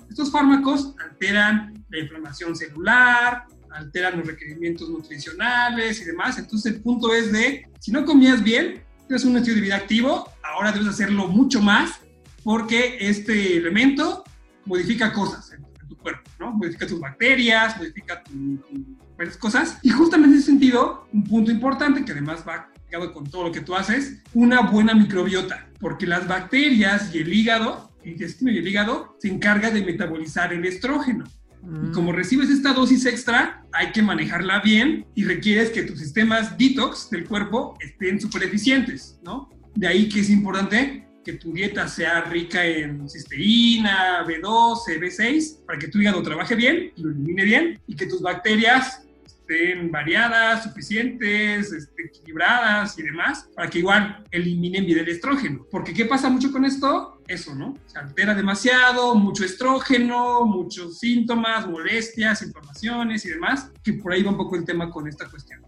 estos 0.09 0.31
fármacos 0.31 0.95
alteran 1.03 1.85
la 1.89 1.99
inflamación 1.99 2.55
celular, 2.55 3.45
alteran 3.71 4.17
los 4.17 4.27
requerimientos 4.27 4.89
nutricionales 4.89 6.01
y 6.01 6.05
demás. 6.05 6.39
Entonces 6.39 6.73
el 6.73 6.81
punto 6.81 7.13
es 7.13 7.31
de, 7.31 7.67
si 7.79 7.91
no 7.91 8.05
comías 8.05 8.43
bien, 8.43 8.83
tienes 9.07 9.25
un 9.25 9.37
estilo 9.37 9.55
de 9.55 9.61
vida 9.61 9.75
activo, 9.75 10.31
ahora 10.43 10.71
debes 10.71 10.87
hacerlo 10.87 11.27
mucho 11.27 11.61
más 11.61 11.99
porque 12.43 12.97
este 12.99 13.57
elemento 13.57 14.23
modifica 14.65 15.13
cosas 15.13 15.51
en 15.51 15.87
tu 15.87 15.97
cuerpo, 15.97 16.29
¿no? 16.39 16.51
Modifica 16.51 16.87
tus 16.87 16.99
bacterias, 16.99 17.77
modifica 17.77 18.23
tu, 18.23 18.57
tu 18.57 18.97
varias 19.17 19.37
cosas. 19.37 19.77
Y 19.83 19.89
justamente 19.89 20.35
en 20.35 20.39
ese 20.39 20.47
sentido, 20.47 21.07
un 21.11 21.25
punto 21.25 21.51
importante 21.51 22.05
que 22.05 22.11
además 22.13 22.43
va 22.47 22.71
con 23.13 23.29
todo 23.29 23.43
lo 23.45 23.51
que 23.51 23.61
tú 23.61 23.75
haces, 23.75 24.21
una 24.33 24.61
buena 24.61 24.93
microbiota, 24.93 25.67
porque 25.79 26.07
las 26.07 26.27
bacterias 26.27 27.13
y 27.13 27.19
el 27.19 27.31
hígado, 27.33 27.91
el 28.03 28.13
intestino 28.13 28.51
y 28.51 28.57
el 28.57 28.67
hígado, 28.67 29.15
se 29.19 29.27
encarga 29.29 29.71
de 29.71 29.83
metabolizar 29.83 30.53
el 30.53 30.65
estrógeno. 30.65 31.25
Y 31.61 31.65
Mm. 31.87 31.91
como 31.91 32.13
recibes 32.13 32.49
esta 32.49 32.73
dosis 32.73 33.05
extra, 33.05 33.65
hay 33.73 33.91
que 33.91 34.01
manejarla 34.01 34.61
bien 34.61 35.05
y 35.13 35.25
requieres 35.25 35.69
que 35.71 35.83
tus 35.83 35.99
sistemas 35.99 36.57
detox 36.57 37.09
del 37.09 37.25
cuerpo 37.25 37.77
estén 37.81 38.19
súper 38.19 38.43
eficientes, 38.43 39.19
¿no? 39.23 39.49
De 39.75 39.87
ahí 39.87 40.07
que 40.07 40.21
es 40.21 40.29
importante 40.29 41.05
que 41.25 41.33
tu 41.33 41.51
dieta 41.51 41.87
sea 41.89 42.21
rica 42.21 42.65
en 42.65 43.07
cisteína, 43.09 44.25
B12, 44.25 44.99
B6, 44.99 45.65
para 45.65 45.77
que 45.77 45.89
tu 45.89 45.99
hígado 45.99 46.23
trabaje 46.23 46.55
bien 46.55 46.91
y 46.95 47.01
lo 47.01 47.11
elimine 47.11 47.43
bien 47.43 47.79
y 47.87 47.95
que 47.95 48.05
tus 48.05 48.21
bacterias 48.21 49.03
estén 49.49 49.91
variadas, 49.91 50.63
suficientes, 50.63 51.71
este, 51.71 52.03
equilibradas 52.05 52.97
y 52.99 53.03
demás, 53.03 53.49
para 53.55 53.69
que 53.69 53.79
igual 53.79 54.23
eliminen 54.31 54.85
bien 54.85 54.99
el 54.99 55.09
estrógeno. 55.09 55.65
Porque 55.71 55.93
¿qué 55.93 56.05
pasa 56.05 56.29
mucho 56.29 56.51
con 56.51 56.65
esto? 56.65 57.21
Eso, 57.27 57.55
¿no? 57.55 57.75
Se 57.87 57.97
altera 57.97 58.35
demasiado, 58.35 59.15
mucho 59.15 59.43
estrógeno, 59.43 60.45
muchos 60.45 60.99
síntomas, 60.99 61.67
molestias, 61.67 62.41
inflamaciones 62.43 63.25
y 63.25 63.29
demás, 63.29 63.71
que 63.83 63.93
por 63.93 64.13
ahí 64.13 64.23
va 64.23 64.31
un 64.31 64.37
poco 64.37 64.55
el 64.55 64.65
tema 64.65 64.89
con 64.89 65.07
esta 65.07 65.27
cuestión. 65.29 65.61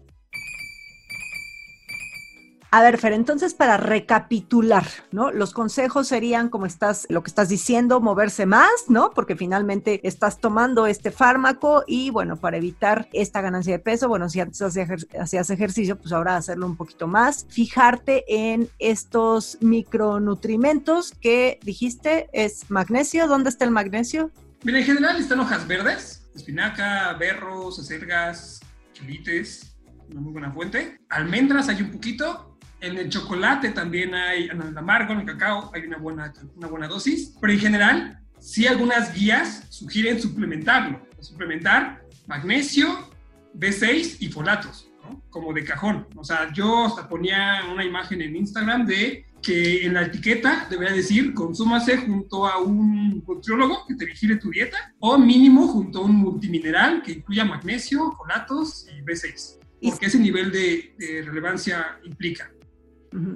A 2.74 2.80
ver, 2.80 2.96
Fer, 2.96 3.12
entonces 3.12 3.52
para 3.52 3.76
recapitular, 3.76 4.86
¿no? 5.10 5.30
Los 5.30 5.52
consejos 5.52 6.08
serían, 6.08 6.48
como 6.48 6.64
estás, 6.64 7.06
lo 7.10 7.22
que 7.22 7.28
estás 7.28 7.50
diciendo, 7.50 8.00
moverse 8.00 8.46
más, 8.46 8.70
¿no? 8.88 9.10
Porque 9.10 9.36
finalmente 9.36 10.00
estás 10.08 10.38
tomando 10.40 10.86
este 10.86 11.10
fármaco 11.10 11.84
y 11.86 12.08
bueno, 12.08 12.36
para 12.36 12.56
evitar 12.56 13.10
esta 13.12 13.42
ganancia 13.42 13.74
de 13.74 13.78
peso, 13.78 14.08
bueno, 14.08 14.30
si 14.30 14.40
antes 14.40 14.62
hacías 14.62 14.88
ejer- 14.88 15.20
hacías 15.20 15.50
ejercicio, 15.50 15.98
pues 15.98 16.12
ahora 16.14 16.34
hacerlo 16.34 16.64
un 16.64 16.76
poquito 16.76 17.06
más. 17.06 17.44
Fijarte 17.50 18.24
en 18.26 18.70
estos 18.78 19.58
micronutrimentos 19.60 21.12
que 21.20 21.60
dijiste 21.62 22.30
es 22.32 22.70
magnesio. 22.70 23.26
¿Dónde 23.28 23.50
está 23.50 23.66
el 23.66 23.70
magnesio? 23.70 24.30
Mira, 24.64 24.78
en 24.78 24.84
general 24.86 25.18
están 25.18 25.40
hojas 25.40 25.68
verdes, 25.68 26.26
espinaca, 26.34 27.12
berros, 27.20 27.78
acelgas, 27.78 28.60
chilites, 28.94 29.76
una 30.10 30.22
muy 30.22 30.32
buena 30.32 30.50
fuente. 30.52 30.96
Almendras 31.10 31.68
hay 31.68 31.82
un 31.82 31.90
poquito. 31.90 32.48
En 32.82 32.98
el 32.98 33.08
chocolate 33.08 33.70
también 33.70 34.12
hay, 34.14 34.48
en 34.48 34.60
el 34.60 34.76
amargo, 34.76 35.12
en 35.12 35.20
el 35.20 35.26
cacao, 35.26 35.70
hay 35.72 35.82
una 35.86 35.98
buena, 35.98 36.32
una 36.56 36.66
buena 36.66 36.88
dosis. 36.88 37.32
Pero 37.40 37.52
en 37.52 37.58
general, 37.60 38.18
sí 38.40 38.66
algunas 38.66 39.14
guías 39.14 39.66
sugieren 39.70 40.20
suplementarlo. 40.20 41.00
Suplementar 41.20 42.02
magnesio, 42.26 43.08
B6 43.54 44.16
y 44.18 44.28
folatos, 44.28 44.90
¿no? 45.04 45.22
como 45.30 45.52
de 45.52 45.62
cajón. 45.64 46.08
O 46.16 46.24
sea, 46.24 46.52
yo 46.52 46.86
hasta 46.86 47.08
ponía 47.08 47.60
una 47.72 47.84
imagen 47.84 48.20
en 48.20 48.34
Instagram 48.34 48.84
de 48.84 49.26
que 49.40 49.86
en 49.86 49.94
la 49.94 50.02
etiqueta 50.02 50.66
debería 50.70 50.94
decir 50.94 51.34
consúmase 51.34 51.96
junto 51.98 52.46
a 52.46 52.58
un 52.58 53.22
nutriólogo 53.26 53.84
que 53.86 53.94
te 53.94 54.06
vigile 54.06 54.36
tu 54.36 54.50
dieta 54.50 54.94
o 55.00 55.18
mínimo 55.18 55.66
junto 55.68 56.00
a 56.00 56.02
un 56.02 56.14
multimineral 56.16 57.02
que 57.02 57.12
incluya 57.12 57.44
magnesio, 57.44 58.10
folatos 58.12 58.86
y 58.92 59.02
B6. 59.02 59.58
Y- 59.80 59.90
Porque 59.90 60.06
ese 60.06 60.18
nivel 60.18 60.50
de, 60.50 60.94
de 60.98 61.22
relevancia 61.22 61.98
implica. 62.04 62.50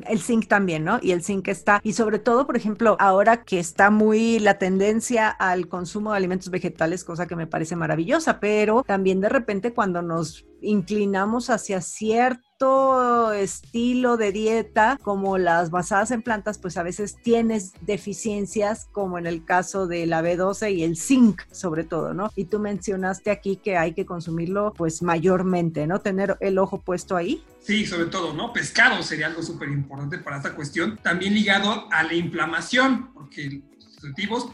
El 0.07 0.21
zinc 0.21 0.47
también, 0.47 0.85
¿no? 0.85 0.99
Y 1.03 1.13
el 1.13 1.23
zinc 1.23 1.49
está, 1.49 1.81
y 1.83 1.93
sobre 1.93 2.19
todo, 2.19 2.47
por 2.47 2.57
ejemplo, 2.57 2.97
ahora 2.99 3.45
que 3.45 3.59
está 3.59 3.91
muy 3.91 4.39
la 4.39 4.59
tendencia 4.59 5.29
al 5.29 5.69
consumo 5.69 6.13
de 6.13 6.17
alimentos 6.17 6.51
vegetales, 6.51 7.05
cosa 7.05 7.27
que 7.27 7.37
me 7.37 7.47
parece 7.47 7.77
maravillosa, 7.77 8.41
pero 8.41 8.83
también 8.87 9.21
de 9.21 9.29
repente 9.29 9.73
cuando 9.73 10.03
nos 10.03 10.47
inclinamos 10.61 11.51
hacia 11.51 11.81
cierto 11.81 13.33
estilo 13.33 14.17
de 14.17 14.33
dieta, 14.33 14.99
como 15.03 15.37
las 15.37 15.71
basadas 15.71 16.11
en 16.11 16.23
plantas, 16.23 16.59
pues 16.59 16.77
a 16.77 16.83
veces 16.83 17.17
tienes 17.23 17.73
deficiencias, 17.83 18.87
como 18.93 19.19
en 19.19 19.27
el 19.27 19.45
caso 19.45 19.87
de 19.87 20.07
la 20.07 20.23
B12 20.23 20.75
y 20.75 20.83
el 20.83 20.97
zinc, 20.97 21.43
sobre 21.51 21.85
todo, 21.85 22.15
¿no? 22.15 22.31
Y 22.35 22.47
tú 22.47 22.59
mencionaste 22.59 23.31
aquí 23.31 23.57
que 23.57 23.77
hay 23.77 23.93
que 23.93 24.07
consumirlo, 24.07 24.73
pues 24.77 25.03
mayormente, 25.03 25.87
¿no? 25.87 26.01
Tener 26.01 26.39
el 26.41 26.59
ojo 26.59 26.81
puesto 26.81 27.17
ahí. 27.17 27.45
Sí, 27.61 27.85
sobre 27.85 28.07
todo, 28.07 28.33
¿no? 28.33 28.53
Pescado 28.53 29.03
sería 29.03 29.27
algo 29.27 29.43
súper 29.43 29.69
importante 29.69 30.19
para 30.19 30.39
esta 30.39 30.55
cuestión. 30.55 30.99
También 31.03 31.35
ligado 31.35 31.89
a 31.91 32.05
la 32.05 32.15
inflamación, 32.15 33.13
porque 33.13 33.63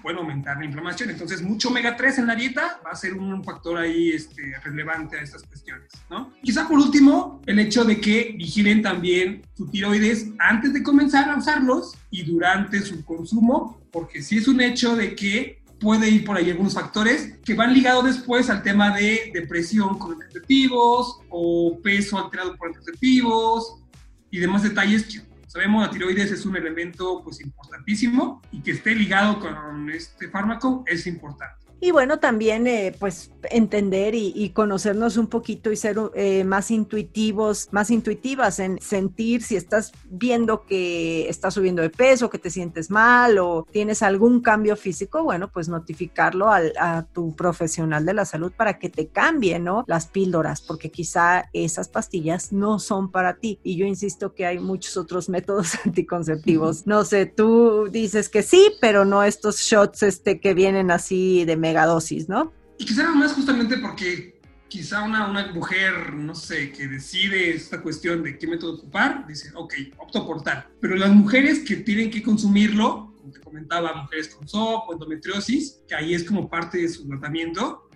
pueden 0.02 0.18
aumentar 0.18 0.56
la 0.58 0.64
inflamación. 0.64 1.10
Entonces, 1.10 1.42
mucho 1.42 1.68
omega 1.68 1.96
3 1.96 2.18
en 2.18 2.26
la 2.26 2.34
dieta 2.34 2.80
va 2.84 2.90
a 2.90 2.96
ser 2.96 3.14
un 3.14 3.42
factor 3.44 3.78
ahí 3.78 4.10
este, 4.10 4.54
relevante 4.62 5.18
a 5.18 5.22
estas 5.22 5.42
cuestiones, 5.42 5.90
¿no? 6.10 6.32
Quizá 6.42 6.68
por 6.68 6.78
último, 6.78 7.40
el 7.46 7.58
hecho 7.58 7.84
de 7.84 8.00
que 8.00 8.34
vigilen 8.36 8.82
también 8.82 9.42
su 9.54 9.68
tiroides 9.68 10.28
antes 10.38 10.72
de 10.72 10.82
comenzar 10.82 11.28
a 11.30 11.36
usarlos 11.36 11.96
y 12.10 12.22
durante 12.22 12.80
su 12.80 13.04
consumo, 13.04 13.80
porque 13.90 14.22
sí 14.22 14.38
es 14.38 14.48
un 14.48 14.60
hecho 14.60 14.96
de 14.96 15.14
que 15.14 15.62
puede 15.80 16.08
ir 16.08 16.24
por 16.24 16.36
ahí 16.36 16.48
algunos 16.48 16.74
factores 16.74 17.38
que 17.44 17.54
van 17.54 17.74
ligados 17.74 18.04
después 18.04 18.48
al 18.48 18.62
tema 18.62 18.96
de 18.96 19.32
depresión 19.34 19.98
con 19.98 20.12
anticonceptivos 20.12 21.18
o 21.28 21.80
peso 21.82 22.18
alterado 22.18 22.56
por 22.56 22.68
anticonceptivos 22.68 23.82
y 24.30 24.38
demás 24.38 24.62
detalles 24.62 25.04
que 25.04 25.31
sabemos 25.52 25.82
la 25.82 25.90
tiroides 25.90 26.30
es 26.32 26.46
un 26.46 26.56
elemento 26.56 27.22
pues 27.22 27.42
importantísimo 27.42 28.40
y 28.52 28.62
que 28.62 28.70
esté 28.70 28.94
ligado 28.94 29.38
con 29.38 29.90
este 29.90 30.30
fármaco 30.30 30.82
es 30.86 31.06
importante. 31.06 31.61
Y 31.84 31.90
bueno, 31.90 32.20
también 32.20 32.68
eh, 32.68 32.94
pues 32.96 33.32
entender 33.50 34.14
y, 34.14 34.32
y, 34.36 34.50
conocernos 34.50 35.16
un 35.16 35.26
poquito 35.26 35.72
y 35.72 35.76
ser 35.76 35.96
eh, 36.14 36.44
más 36.44 36.70
intuitivos, 36.70 37.68
más 37.72 37.90
intuitivas 37.90 38.60
en 38.60 38.80
sentir 38.80 39.42
si 39.42 39.56
estás 39.56 39.90
viendo 40.08 40.64
que 40.64 41.28
estás 41.28 41.54
subiendo 41.54 41.82
de 41.82 41.90
peso, 41.90 42.30
que 42.30 42.38
te 42.38 42.50
sientes 42.50 42.88
mal 42.88 43.36
o 43.38 43.66
tienes 43.68 44.04
algún 44.04 44.42
cambio 44.42 44.76
físico, 44.76 45.24
bueno, 45.24 45.50
pues 45.50 45.68
notificarlo 45.68 46.50
al, 46.50 46.72
a 46.78 47.04
tu 47.12 47.34
profesional 47.34 48.06
de 48.06 48.14
la 48.14 48.26
salud 48.26 48.52
para 48.56 48.78
que 48.78 48.88
te 48.88 49.08
cambie, 49.08 49.58
¿no? 49.58 49.82
Las 49.88 50.06
píldoras, 50.06 50.62
porque 50.62 50.92
quizá 50.92 51.48
esas 51.52 51.88
pastillas 51.88 52.52
no 52.52 52.78
son 52.78 53.10
para 53.10 53.38
ti. 53.38 53.58
Y 53.64 53.74
yo 53.76 53.86
insisto 53.86 54.34
que 54.34 54.46
hay 54.46 54.60
muchos 54.60 54.96
otros 54.96 55.28
métodos 55.28 55.72
anticonceptivos. 55.84 56.86
No 56.86 57.04
sé, 57.04 57.26
tú 57.26 57.88
dices 57.90 58.28
que 58.28 58.44
sí, 58.44 58.70
pero 58.80 59.04
no 59.04 59.24
estos 59.24 59.56
shots 59.56 60.04
este, 60.04 60.38
que 60.38 60.54
vienen 60.54 60.92
así 60.92 61.44
de 61.44 61.56
megadosis, 61.72 62.28
¿no? 62.28 62.52
Y 62.78 62.84
quizá 62.84 63.10
más 63.14 63.32
justamente 63.32 63.78
porque 63.78 64.40
quizá 64.68 65.02
una, 65.02 65.28
una 65.28 65.52
mujer, 65.52 66.14
no 66.14 66.34
sé, 66.34 66.72
que 66.72 66.88
decide 66.88 67.50
esta 67.50 67.82
cuestión 67.82 68.22
de 68.22 68.38
qué 68.38 68.46
método 68.46 68.74
ocupar, 68.74 69.26
dice, 69.26 69.50
ok, 69.54 69.74
opto 69.98 70.26
por 70.26 70.42
tal. 70.42 70.66
Pero 70.80 70.96
las 70.96 71.10
mujeres 71.10 71.60
que 71.60 71.76
tienen 71.76 72.10
que 72.10 72.22
consumirlo, 72.22 73.14
como 73.18 73.32
te 73.32 73.40
comentaba, 73.40 74.02
mujeres 74.02 74.28
con 74.28 74.48
SOP 74.48 74.92
endometriosis, 74.92 75.82
que 75.86 75.94
ahí 75.94 76.14
es 76.14 76.24
como 76.24 76.48
parte 76.48 76.78
de 76.78 76.88
su 76.88 77.06
tratamiento, 77.06 77.88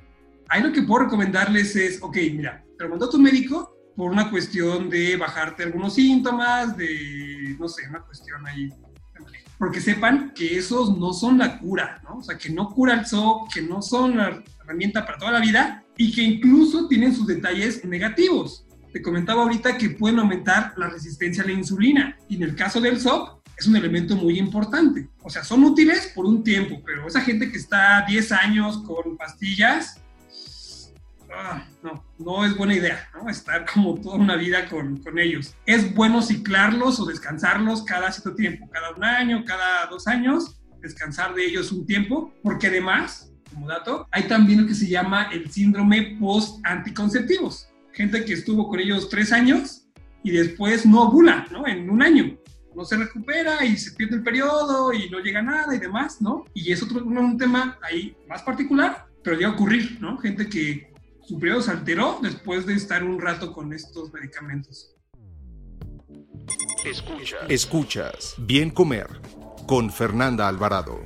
ahí 0.49 0.63
lo 0.63 0.73
que 0.73 0.83
puedo 0.83 1.05
recomendarles 1.05 1.75
es, 1.77 2.03
ok, 2.03 2.17
mira, 2.35 2.65
te 2.77 2.85
lo 2.85 2.91
mandó 2.91 3.09
tu 3.09 3.19
médico 3.19 3.75
por 3.97 4.11
una 4.11 4.31
cuestión 4.31 4.91
de 4.91 5.17
bajarte 5.17 5.63
algunos 5.63 5.95
síntomas, 5.95 6.77
de, 6.77 7.57
no 7.59 7.69
sé, 7.69 7.89
una 7.89 8.03
cuestión 8.03 8.47
ahí 8.47 8.69
porque 9.59 9.81
sepan 9.81 10.33
que 10.35 10.59
esos 10.59 10.97
no 10.99 11.13
son 11.13 11.39
la 11.39 11.59
cura, 11.59 12.01
¿no? 12.05 12.19
O 12.19 12.23
sea, 12.23 12.37
que 12.37 12.51
no 12.51 12.69
cura 12.71 12.95
el 12.95 13.07
SOP, 13.07 13.53
que 13.53 13.63
no 13.63 13.83
son 13.83 14.17
la 14.17 14.43
herramienta 14.63 15.05
para 15.07 15.19
toda 15.19 15.33
la 15.33 15.41
vida 15.41 15.85
y 15.97 16.13
que 16.13 16.23
incluso 16.23 16.89
tienen 16.89 17.15
sus 17.15 17.27
detalles 17.27 17.85
negativos. 17.85 18.67
Te 18.93 19.03
comentaba 19.03 19.43
ahorita 19.43 19.77
que 19.77 19.91
pueden 19.91 20.19
aumentar 20.19 20.75
la 20.77 20.89
resistencia 20.89 21.43
a 21.43 21.47
la 21.47 21.53
insulina 21.53 22.19
y 22.29 22.37
en 22.37 22.43
el 22.43 22.55
caso 22.55 22.81
del 22.81 23.01
SOP 23.01 23.43
es 23.57 23.67
un 23.67 23.77
elemento 23.77 24.17
muy 24.17 24.39
importante. 24.39 25.09
O 25.23 25.31
sea, 25.31 25.43
son 25.43 25.65
útiles 25.65 26.13
por 26.15 26.27
un 26.27 26.45
tiempo, 26.45 26.83
pero 26.85 27.07
esa 27.07 27.21
gente 27.21 27.51
que 27.51 27.59
está 27.59 28.05
10 28.07 28.33
años 28.33 28.79
con 28.79 29.17
pastillas, 29.17 30.03
Ah, 31.39 31.63
no, 31.83 32.03
no 32.19 32.47
es 32.47 32.57
buena 32.57 32.75
idea, 32.75 33.11
¿no? 33.15 33.29
Estar 33.29 33.67
como 33.71 34.01
toda 34.01 34.17
una 34.17 34.37
vida 34.37 34.71
con, 34.71 34.97
con, 35.03 35.19
ellos. 35.19 35.55
Es 35.67 35.95
bueno 35.95 36.23
ciclarlos 36.23 36.99
o 36.99 37.05
descansarlos 37.05 37.83
cada 37.83 38.11
cierto 38.11 38.35
tiempo, 38.35 38.71
cada 38.71 38.93
un 38.93 39.05
año, 39.05 39.45
cada 39.45 39.85
dos 39.87 40.07
años, 40.07 40.59
descansar 40.81 41.35
de 41.35 41.45
ellos 41.45 41.73
un 41.73 41.85
tiempo, 41.85 42.33
porque 42.43 42.69
además, 42.69 43.35
como 43.53 43.69
dato, 43.69 44.09
hay 44.13 44.23
también 44.25 44.63
lo 44.63 44.67
que 44.67 44.75
se 44.75 44.89
llama 44.89 45.29
el 45.31 45.51
síndrome 45.51 46.17
post-anticonceptivos. 46.19 47.69
Gente 47.93 48.25
que 48.25 48.33
estuvo 48.33 48.69
con 48.69 48.81
ellos 48.81 49.11
tres 49.11 49.31
años 49.31 49.87
y 50.23 50.31
después 50.31 50.87
no 50.87 51.03
ovula, 51.03 51.47
¿no? 51.51 51.67
En 51.67 51.91
un 51.91 52.03
año. 52.03 52.39
No 52.75 52.85
se 52.85 52.97
recupera 52.97 53.63
y 53.65 53.77
se 53.77 53.93
pierde 53.93 54.17
el 54.17 54.23
periodo 54.23 54.93
y 54.93 55.11
no 55.11 55.19
llega 55.19 55.43
nada 55.43 55.75
y 55.75 55.79
demás, 55.79 56.21
¿no? 56.23 56.45
Y 56.55 56.73
es 56.73 56.83
otro 56.83 57.05
un 57.05 57.37
tema 57.37 57.79
ahí 57.83 58.17
más 58.27 58.43
particular, 58.43 59.07
pero 59.23 59.37
llega 59.37 59.51
ocurrir, 59.51 59.99
¿no? 60.01 60.19
Gente 60.19 60.49
que 60.49 60.96
su 61.27 61.41
periodo 61.41 61.61
se 61.61 61.73
alteró 61.73 62.19
después 62.23 62.67
de 62.67 62.75
estar 62.75 63.03
un 63.03 63.21
rato 63.21 63.53
con 63.53 63.73
estos 63.73 64.13
medicamentos. 64.13 64.95
Escuchas. 66.85 67.41
Escuchas. 67.49 68.35
Bien 68.39 68.71
comer 68.71 69.09
con 69.67 69.91
Fernanda 69.91 70.47
Alvarado. 70.47 71.01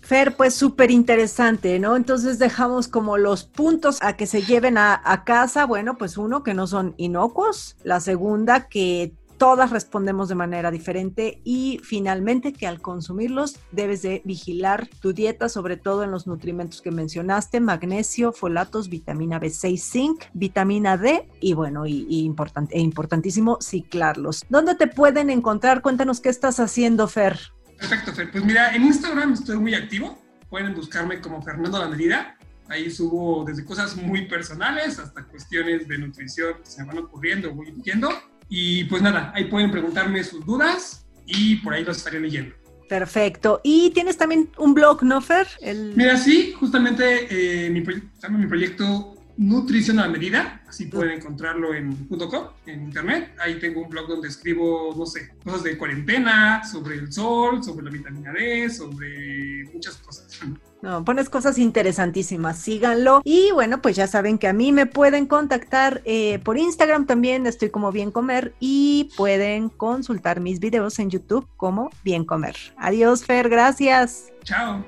Fer, 0.00 0.36
pues 0.36 0.54
súper 0.54 0.90
interesante, 0.90 1.78
¿no? 1.78 1.96
Entonces 1.96 2.38
dejamos 2.38 2.88
como 2.88 3.18
los 3.18 3.44
puntos 3.44 3.98
a 4.00 4.16
que 4.16 4.26
se 4.26 4.42
lleven 4.42 4.78
a, 4.78 5.02
a, 5.04 5.24
casa. 5.24 5.66
Bueno, 5.66 5.98
pues 5.98 6.16
uno, 6.16 6.42
que 6.42 6.54
no 6.54 6.66
son 6.66 6.94
inocuos. 6.96 7.76
La 7.82 8.00
segunda, 8.00 8.68
que 8.68 9.12
todas 9.38 9.70
respondemos 9.70 10.28
de 10.28 10.34
manera 10.34 10.70
diferente 10.70 11.40
y 11.44 11.80
finalmente 11.82 12.52
que 12.52 12.66
al 12.66 12.80
consumirlos 12.80 13.58
debes 13.72 14.02
de 14.02 14.22
vigilar 14.24 14.88
tu 15.00 15.12
dieta, 15.12 15.48
sobre 15.48 15.76
todo 15.76 16.04
en 16.04 16.10
los 16.10 16.26
nutrimentos 16.26 16.82
que 16.82 16.90
mencionaste, 16.90 17.60
magnesio, 17.60 18.32
folatos, 18.32 18.88
vitamina 18.88 19.40
B6, 19.40 19.78
zinc, 19.78 20.24
vitamina 20.34 20.96
D 20.96 21.28
y 21.40 21.52
bueno, 21.52 21.86
y, 21.86 22.06
importante, 22.24 22.76
e 22.76 22.80
importantísimo 22.80 23.58
ciclarlos. 23.60 24.44
¿Dónde 24.48 24.74
te 24.74 24.86
pueden 24.86 25.30
encontrar? 25.30 25.82
Cuéntanos 25.82 26.20
qué 26.20 26.28
estás 26.28 26.60
haciendo, 26.60 27.08
Fer. 27.08 27.38
Perfecto, 27.78 28.12
Fer. 28.12 28.30
Pues 28.30 28.44
mira, 28.44 28.74
en 28.74 28.84
Instagram 28.84 29.34
estoy 29.34 29.58
muy 29.58 29.74
activo. 29.74 30.18
Pueden 30.48 30.74
buscarme 30.74 31.20
como 31.20 31.42
Fernando 31.42 31.78
La 31.78 31.88
Medida. 31.88 32.36
Ahí 32.68 32.90
subo 32.90 33.44
desde 33.44 33.64
cosas 33.64 33.96
muy 33.96 34.26
personales 34.26 34.98
hasta 34.98 35.24
cuestiones 35.24 35.86
de 35.86 35.98
nutrición 35.98 36.54
que 36.62 36.70
se 36.70 36.82
me 36.82 36.88
van 36.88 36.98
ocurriendo, 36.98 37.54
voy 37.54 37.72
viendo. 37.76 38.08
Y 38.48 38.84
pues 38.84 39.02
nada, 39.02 39.32
ahí 39.34 39.44
pueden 39.44 39.70
preguntarme 39.70 40.22
sus 40.22 40.44
dudas 40.44 41.06
y 41.26 41.56
por 41.56 41.74
ahí 41.74 41.84
los 41.84 41.96
estaré 41.96 42.20
leyendo. 42.20 42.54
Perfecto. 42.88 43.60
Y 43.64 43.90
tienes 43.90 44.16
también 44.16 44.50
un 44.58 44.74
blog, 44.74 45.02
¿no, 45.02 45.20
Fer? 45.20 45.48
El... 45.60 45.94
Mira, 45.96 46.16
sí, 46.16 46.54
justamente 46.58 47.26
eh, 47.66 47.70
mi, 47.70 47.80
mi 47.80 48.46
proyecto 48.46 49.16
Nutrición 49.38 49.98
a 49.98 50.06
la 50.06 50.08
Medida, 50.08 50.62
así 50.66 50.86
pueden 50.86 51.18
encontrarlo 51.18 51.74
en 51.74 52.06
.com, 52.06 52.48
en 52.64 52.84
internet. 52.84 53.34
Ahí 53.38 53.58
tengo 53.58 53.82
un 53.82 53.90
blog 53.90 54.08
donde 54.08 54.28
escribo, 54.28 54.94
no 54.96 55.04
sé, 55.04 55.28
cosas 55.44 55.62
de 55.62 55.76
cuarentena, 55.76 56.64
sobre 56.64 56.94
el 56.94 57.12
sol, 57.12 57.62
sobre 57.62 57.84
la 57.84 57.90
vitamina 57.90 58.32
D, 58.32 58.70
sobre 58.70 59.68
muchas 59.74 59.98
cosas. 59.98 60.40
No, 60.82 61.04
pones 61.04 61.30
cosas 61.30 61.58
interesantísimas, 61.58 62.58
síganlo. 62.58 63.20
Y 63.24 63.50
bueno, 63.52 63.80
pues 63.80 63.96
ya 63.96 64.06
saben 64.06 64.38
que 64.38 64.46
a 64.46 64.52
mí 64.52 64.72
me 64.72 64.86
pueden 64.86 65.26
contactar 65.26 66.02
eh, 66.04 66.38
por 66.40 66.58
Instagram 66.58 67.06
también, 67.06 67.46
estoy 67.46 67.70
como 67.70 67.92
Bien 67.92 68.10
Comer, 68.10 68.54
y 68.60 69.10
pueden 69.16 69.68
consultar 69.68 70.40
mis 70.40 70.60
videos 70.60 70.98
en 70.98 71.10
YouTube 71.10 71.48
como 71.56 71.90
Bien 72.04 72.24
Comer. 72.24 72.56
Adiós, 72.76 73.24
Fer, 73.24 73.48
gracias. 73.48 74.32
Chao. 74.44 74.84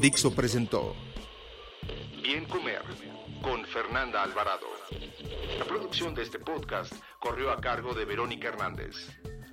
Dixo 0.00 0.34
presentó 0.34 0.94
Bien 2.22 2.46
Comer 2.46 2.82
con 3.42 3.64
Fernanda 3.66 4.22
Alvarado. 4.22 4.66
La 5.58 5.64
producción 5.66 6.14
de 6.14 6.22
este 6.22 6.38
podcast 6.38 6.92
corrió 7.20 7.50
a 7.52 7.60
cargo 7.60 7.92
de 7.92 8.06
Verónica 8.06 8.48
Hernández. 8.48 9.10